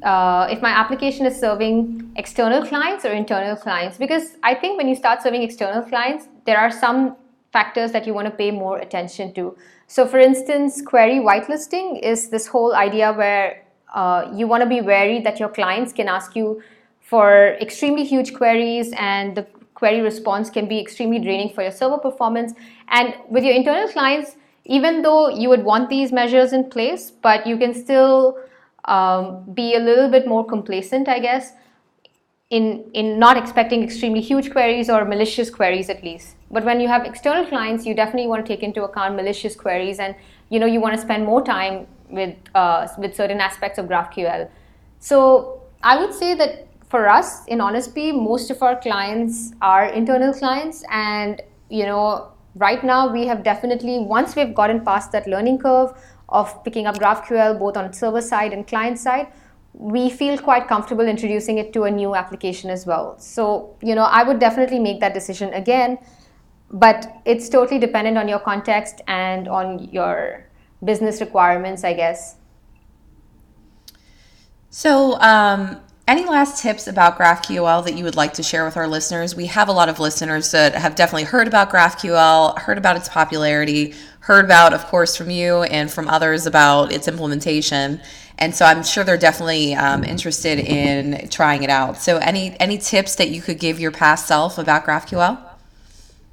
uh, 0.02 0.48
if 0.50 0.60
my 0.60 0.68
application 0.68 1.24
is 1.24 1.40
serving 1.40 2.12
external 2.16 2.62
clients 2.66 3.06
or 3.06 3.12
internal 3.12 3.56
clients 3.56 3.98
because 3.98 4.36
i 4.44 4.54
think 4.54 4.78
when 4.78 4.86
you 4.86 4.94
start 4.94 5.20
serving 5.20 5.42
external 5.42 5.82
clients 5.82 6.28
there 6.44 6.56
are 6.56 6.70
some 6.70 7.16
factors 7.52 7.90
that 7.90 8.06
you 8.06 8.14
want 8.14 8.26
to 8.26 8.30
pay 8.30 8.52
more 8.52 8.78
attention 8.78 9.34
to 9.34 9.56
so 9.88 10.06
for 10.06 10.20
instance 10.20 10.80
query 10.80 11.18
whitelisting 11.18 12.00
is 12.00 12.28
this 12.28 12.46
whole 12.46 12.76
idea 12.76 13.12
where 13.12 13.64
uh, 13.92 14.30
you 14.32 14.46
want 14.46 14.62
to 14.62 14.68
be 14.68 14.80
wary 14.80 15.20
that 15.20 15.40
your 15.40 15.48
clients 15.48 15.92
can 15.92 16.06
ask 16.06 16.36
you 16.36 16.62
for 17.08 17.56
extremely 17.66 18.04
huge 18.04 18.34
queries 18.34 18.92
and 18.98 19.36
the 19.36 19.46
query 19.74 20.00
response 20.00 20.50
can 20.50 20.66
be 20.68 20.78
extremely 20.80 21.18
draining 21.18 21.50
for 21.54 21.62
your 21.62 21.70
server 21.70 21.98
performance 21.98 22.52
and 22.88 23.14
with 23.28 23.44
your 23.44 23.54
internal 23.54 23.88
clients 23.88 24.36
even 24.64 25.02
though 25.02 25.28
you 25.28 25.48
would 25.48 25.64
want 25.64 25.88
these 25.88 26.12
measures 26.12 26.52
in 26.52 26.68
place 26.68 27.10
but 27.10 27.46
you 27.46 27.56
can 27.56 27.72
still 27.72 28.36
um, 28.88 29.44
be 29.52 29.74
a 29.74 29.78
little 29.78 30.08
bit 30.08 30.26
more 30.26 30.44
complacent, 30.44 31.08
I 31.08 31.18
guess, 31.20 31.52
in, 32.50 32.90
in 32.94 33.18
not 33.18 33.36
expecting 33.36 33.82
extremely 33.82 34.22
huge 34.22 34.50
queries 34.50 34.88
or 34.88 35.04
malicious 35.04 35.50
queries 35.50 35.90
at 35.90 36.02
least. 36.02 36.36
But 36.50 36.64
when 36.64 36.80
you 36.80 36.88
have 36.88 37.04
external 37.04 37.44
clients, 37.44 37.84
you 37.84 37.94
definitely 37.94 38.28
want 38.28 38.44
to 38.44 38.48
take 38.52 38.62
into 38.62 38.84
account 38.84 39.16
malicious 39.16 39.54
queries 39.54 39.98
and 39.98 40.14
you 40.48 40.58
know 40.58 40.66
you 40.66 40.80
want 40.80 40.94
to 40.94 41.00
spend 41.00 41.26
more 41.26 41.44
time 41.44 41.86
with, 42.08 42.34
uh, 42.54 42.88
with 42.96 43.14
certain 43.14 43.40
aspects 43.40 43.78
of 43.78 43.84
GraphQL. 43.86 44.48
So 44.98 45.62
I 45.82 45.98
would 45.98 46.14
say 46.14 46.34
that 46.34 46.67
for 46.88 47.08
us 47.08 47.44
in 47.46 47.58
Honestbee, 47.58 48.14
most 48.14 48.50
of 48.50 48.62
our 48.62 48.80
clients 48.80 49.52
are 49.60 49.86
internal 49.86 50.32
clients 50.32 50.84
and 50.90 51.42
you 51.68 51.84
know 51.84 52.32
right 52.54 52.82
now 52.82 53.12
we 53.12 53.26
have 53.26 53.42
definitely 53.42 53.98
once 53.98 54.34
we've 54.34 54.54
gotten 54.54 54.84
past 54.84 55.12
that 55.12 55.26
learning 55.26 55.58
curve 55.58 55.92
of 56.28 56.62
picking 56.64 56.86
up 56.86 56.96
GraphQL 56.96 57.58
both 57.58 57.76
on 57.76 57.92
server 57.92 58.20
side 58.20 58.52
and 58.52 58.66
client 58.66 58.98
side, 58.98 59.28
we 59.72 60.10
feel 60.10 60.38
quite 60.38 60.66
comfortable 60.66 61.06
introducing 61.06 61.58
it 61.58 61.72
to 61.72 61.84
a 61.84 61.90
new 61.90 62.14
application 62.14 62.68
as 62.70 62.84
well. 62.84 63.18
So, 63.18 63.76
you 63.82 63.94
know, 63.94 64.02
I 64.02 64.22
would 64.22 64.38
definitely 64.38 64.78
make 64.78 65.00
that 65.00 65.14
decision 65.14 65.52
again, 65.54 65.98
but 66.70 67.20
it's 67.24 67.48
totally 67.48 67.78
dependent 67.78 68.18
on 68.18 68.28
your 68.28 68.40
context 68.40 69.00
and 69.06 69.48
on 69.48 69.88
your 69.90 70.46
business 70.84 71.20
requirements, 71.20 71.84
I 71.84 71.94
guess. 71.94 72.36
So, 74.70 75.18
um, 75.20 75.80
any 76.08 76.24
last 76.24 76.62
tips 76.62 76.86
about 76.86 77.18
GraphQL 77.18 77.84
that 77.84 77.94
you 77.94 78.02
would 78.02 78.16
like 78.16 78.32
to 78.32 78.42
share 78.42 78.64
with 78.64 78.78
our 78.78 78.88
listeners? 78.88 79.36
We 79.36 79.44
have 79.46 79.68
a 79.68 79.72
lot 79.72 79.90
of 79.90 80.00
listeners 80.00 80.50
that 80.52 80.74
have 80.74 80.94
definitely 80.94 81.24
heard 81.24 81.46
about 81.46 81.70
GraphQL, 81.70 82.58
heard 82.58 82.78
about 82.78 82.96
its 82.96 83.10
popularity, 83.10 83.94
heard 84.20 84.46
about, 84.46 84.72
of 84.72 84.86
course, 84.86 85.14
from 85.16 85.28
you 85.28 85.64
and 85.64 85.90
from 85.90 86.08
others 86.08 86.46
about 86.46 86.92
its 86.92 87.08
implementation. 87.08 88.00
And 88.38 88.54
so 88.54 88.64
I'm 88.64 88.82
sure 88.82 89.04
they're 89.04 89.18
definitely 89.18 89.74
um, 89.74 90.02
interested 90.02 90.58
in 90.58 91.28
trying 91.28 91.62
it 91.62 91.70
out. 91.70 91.98
So, 91.98 92.16
any 92.18 92.58
any 92.58 92.78
tips 92.78 93.16
that 93.16 93.30
you 93.30 93.42
could 93.42 93.58
give 93.58 93.78
your 93.78 93.90
past 93.90 94.26
self 94.26 94.56
about 94.56 94.86
GraphQL? 94.86 95.38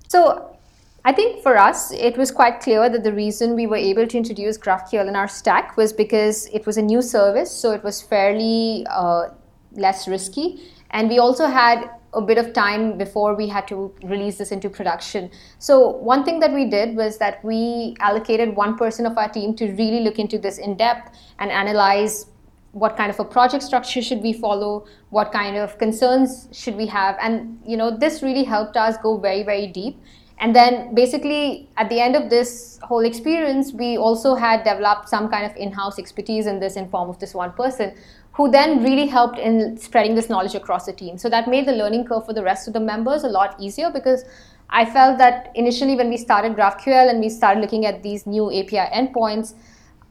So, 0.08 0.56
I 1.04 1.12
think 1.12 1.44
for 1.44 1.58
us, 1.58 1.92
it 1.92 2.16
was 2.16 2.32
quite 2.32 2.62
clear 2.62 2.90
that 2.90 3.04
the 3.04 3.12
reason 3.12 3.56
we 3.56 3.68
were 3.68 3.76
able 3.76 4.08
to 4.08 4.18
introduce 4.18 4.58
GraphQL 4.58 5.08
in 5.08 5.16
our 5.16 5.28
stack 5.28 5.76
was 5.76 5.92
because 5.92 6.48
it 6.54 6.66
was 6.66 6.78
a 6.78 6.82
new 6.82 7.02
service, 7.02 7.52
so 7.52 7.72
it 7.72 7.84
was 7.84 8.02
fairly 8.02 8.86
uh, 8.90 9.30
less 9.76 10.08
risky. 10.08 10.72
And 10.92 11.10
we 11.10 11.20
also 11.20 11.48
had 11.48 11.90
a 12.14 12.22
bit 12.22 12.38
of 12.38 12.54
time 12.54 12.98
before 12.98 13.36
we 13.36 13.48
had 13.48 13.68
to 13.68 13.94
release 14.04 14.38
this 14.38 14.52
into 14.52 14.70
production. 14.70 15.30
So, 15.60 15.90
one 15.90 16.24
thing 16.24 16.40
that 16.40 16.54
we 16.54 16.66
did 16.66 16.96
was 16.96 17.18
that 17.18 17.44
we 17.44 17.96
allocated 18.00 18.56
one 18.56 18.78
person 18.78 19.06
of 19.06 19.18
our 19.18 19.30
team 19.30 19.56
to 19.58 19.72
really 19.74 20.00
look 20.00 20.18
into 20.18 20.38
this 20.40 20.58
in 20.58 20.78
depth 20.78 21.18
and 21.40 21.52
analyze 21.52 22.28
what 22.72 22.98
kind 22.98 23.10
of 23.10 23.20
a 23.20 23.24
project 23.24 23.64
structure 23.64 24.02
should 24.02 24.22
we 24.22 24.34
follow, 24.34 24.86
what 25.10 25.32
kind 25.32 25.56
of 25.56 25.78
concerns 25.78 26.50
should 26.52 26.76
we 26.76 26.86
have. 26.86 27.16
And, 27.22 27.60
you 27.66 27.78
know, 27.78 27.96
this 27.98 28.22
really 28.22 28.44
helped 28.44 28.76
us 28.76 28.98
go 28.98 29.18
very, 29.18 29.44
very 29.44 29.68
deep. 29.68 29.98
And 30.40 30.54
then 30.54 30.94
basically 30.94 31.70
at 31.78 31.90
the 31.90 32.02
end 32.02 32.18
of 32.18 32.30
this 32.30 32.78
whole 32.84 33.06
experience, 33.06 33.72
we 33.72 33.98
also 33.98 34.36
had 34.36 34.66
developed 34.66 35.08
some 35.08 35.30
kind 35.30 35.46
of 35.46 35.56
in-house 35.56 35.98
expertise 35.98 36.48
in 36.48 36.60
this 36.60 36.76
in 36.76 36.90
form 36.90 37.10
of 37.10 37.18
this 37.20 37.34
one 37.34 37.54
person 37.54 37.96
who 38.36 38.52
then 38.52 38.84
really 38.84 39.08
helped 39.08 39.40
in 39.40 39.78
spreading 39.78 40.14
this 40.14 40.30
knowledge 40.30 40.56
across 40.56 40.86
the 40.86 40.94
team. 40.94 41.18
So 41.18 41.30
that 41.30 41.48
made 41.48 41.66
the 41.66 41.72
learning 41.72 42.06
curve 42.06 42.26
for 42.26 42.34
the 42.34 42.44
rest 42.44 42.68
of 42.68 42.74
the 42.74 42.82
members 42.82 43.24
a 43.24 43.30
lot 43.30 43.56
easier 43.60 43.90
because 43.90 44.26
I 44.70 44.86
felt 44.86 45.18
that 45.20 45.52
initially 45.56 45.96
when 45.96 46.10
we 46.10 46.18
started 46.18 46.54
GraphQL 46.54 47.10
and 47.10 47.22
we 47.22 47.30
started 47.30 47.62
looking 47.62 47.86
at 47.86 48.04
these 48.04 48.28
new 48.28 48.52
API 48.52 48.90
endpoints, 48.94 49.54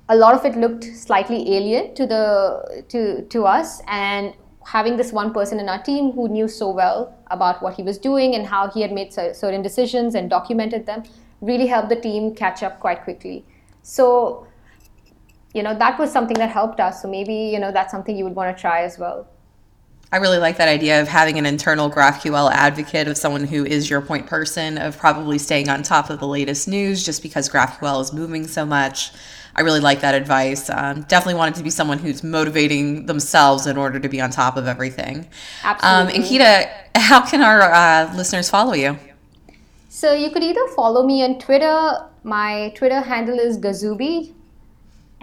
a 0.08 0.16
lot 0.16 0.34
of 0.34 0.44
it 0.46 0.56
looked 0.56 0.84
slightly 0.84 1.54
alien 1.54 1.94
to 1.96 2.06
the 2.06 2.84
to 2.88 3.26
to 3.26 3.44
us 3.44 3.82
and 3.88 4.34
having 4.66 4.96
this 4.96 5.12
one 5.12 5.32
person 5.34 5.60
in 5.60 5.68
our 5.68 5.82
team 5.82 6.12
who 6.12 6.28
knew 6.28 6.48
so 6.48 6.70
well 6.70 7.14
about 7.30 7.62
what 7.62 7.74
he 7.74 7.82
was 7.82 7.98
doing 7.98 8.34
and 8.34 8.46
how 8.46 8.70
he 8.70 8.80
had 8.80 8.92
made 8.92 9.12
certain 9.12 9.60
decisions 9.60 10.14
and 10.14 10.30
documented 10.30 10.86
them 10.86 11.02
really 11.42 11.66
helped 11.66 11.90
the 11.90 11.96
team 11.96 12.34
catch 12.34 12.62
up 12.62 12.80
quite 12.80 13.02
quickly. 13.04 13.44
So 13.82 14.46
you 15.54 15.62
know 15.62 15.74
that 15.76 15.98
was 15.98 16.12
something 16.12 16.36
that 16.36 16.50
helped 16.50 16.80
us 16.80 17.00
so 17.00 17.08
maybe 17.08 17.34
you 17.34 17.58
know 17.58 17.72
that's 17.72 17.90
something 17.90 18.16
you 18.16 18.24
would 18.24 18.34
want 18.34 18.54
to 18.54 18.60
try 18.60 18.82
as 18.82 18.98
well 18.98 19.26
I 20.12 20.18
really 20.18 20.38
like 20.38 20.58
that 20.58 20.68
idea 20.68 21.02
of 21.02 21.08
having 21.08 21.38
an 21.38 21.46
internal 21.46 21.90
GraphQL 21.90 22.52
advocate 22.52 23.08
of 23.08 23.16
someone 23.16 23.48
who 23.48 23.64
is 23.64 23.90
your 23.90 24.00
point 24.00 24.28
person, 24.28 24.78
of 24.78 24.96
probably 24.96 25.38
staying 25.38 25.68
on 25.68 25.82
top 25.82 26.08
of 26.08 26.20
the 26.20 26.26
latest 26.28 26.68
news 26.68 27.04
just 27.04 27.20
because 27.20 27.48
GraphQL 27.48 28.00
is 28.00 28.12
moving 28.12 28.46
so 28.46 28.64
much. 28.64 29.10
I 29.56 29.62
really 29.62 29.80
like 29.80 30.02
that 30.02 30.14
advice. 30.14 30.70
Um, 30.70 31.02
definitely 31.02 31.34
wanted 31.34 31.56
to 31.56 31.64
be 31.64 31.70
someone 31.70 31.98
who's 31.98 32.22
motivating 32.22 33.06
themselves 33.06 33.66
in 33.66 33.76
order 33.76 33.98
to 33.98 34.08
be 34.08 34.20
on 34.20 34.30
top 34.30 34.56
of 34.56 34.68
everything. 34.68 35.26
Absolutely. 35.64 36.14
Um, 36.14 36.22
Ankita, 36.22 36.70
how 36.94 37.28
can 37.28 37.42
our 37.42 37.62
uh, 37.62 38.14
listeners 38.14 38.48
follow 38.48 38.74
you? 38.74 38.96
So 39.88 40.12
you 40.12 40.30
could 40.30 40.44
either 40.44 40.66
follow 40.76 41.04
me 41.04 41.24
on 41.24 41.40
Twitter. 41.40 42.08
My 42.22 42.72
Twitter 42.76 43.00
handle 43.00 43.38
is 43.38 43.58
Gazubi, 43.58 44.32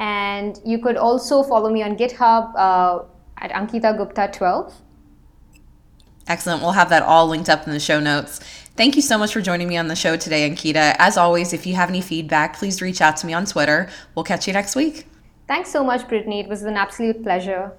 and 0.02 0.60
you 0.66 0.80
could 0.80 0.98
also 0.98 1.44
follow 1.44 1.70
me 1.70 1.84
on 1.84 1.96
GitHub 1.96 2.56
uh, 2.56 3.04
at 3.38 3.52
Ankita 3.52 3.96
Gupta 3.96 4.32
12. 4.34 4.74
Excellent. 6.28 6.64
We'll 6.64 6.72
have 6.72 6.90
that 6.90 7.04
all 7.04 7.28
linked 7.28 7.50
up 7.50 7.68
in 7.68 7.74
the 7.74 7.80
show 7.80 8.00
notes. 8.00 8.40
Thank 8.76 8.96
you 8.96 9.04
so 9.04 9.16
much 9.16 9.32
for 9.32 9.42
joining 9.42 9.68
me 9.68 9.78
on 9.78 9.90
the 9.90 9.96
show 9.96 10.18
today, 10.18 10.50
Ankita. 10.50 10.96
As 10.98 11.18
always, 11.18 11.54
if 11.54 11.68
you 11.68 11.76
have 11.76 11.90
any 11.90 12.02
feedback, 12.02 12.58
please 12.58 12.82
reach 12.82 13.00
out 13.00 13.16
to 13.18 13.28
me 13.28 13.34
on 13.34 13.46
Twitter. 13.46 13.90
We'll 14.16 14.24
catch 14.24 14.48
you 14.48 14.54
next 14.54 14.76
week. 14.76 15.06
Thanks 15.48 15.70
so 15.70 15.84
much, 15.84 16.08
Brittany. 16.08 16.40
It 16.40 16.48
was 16.48 16.64
an 16.64 16.78
absolute 16.78 17.22
pleasure. 17.22 17.72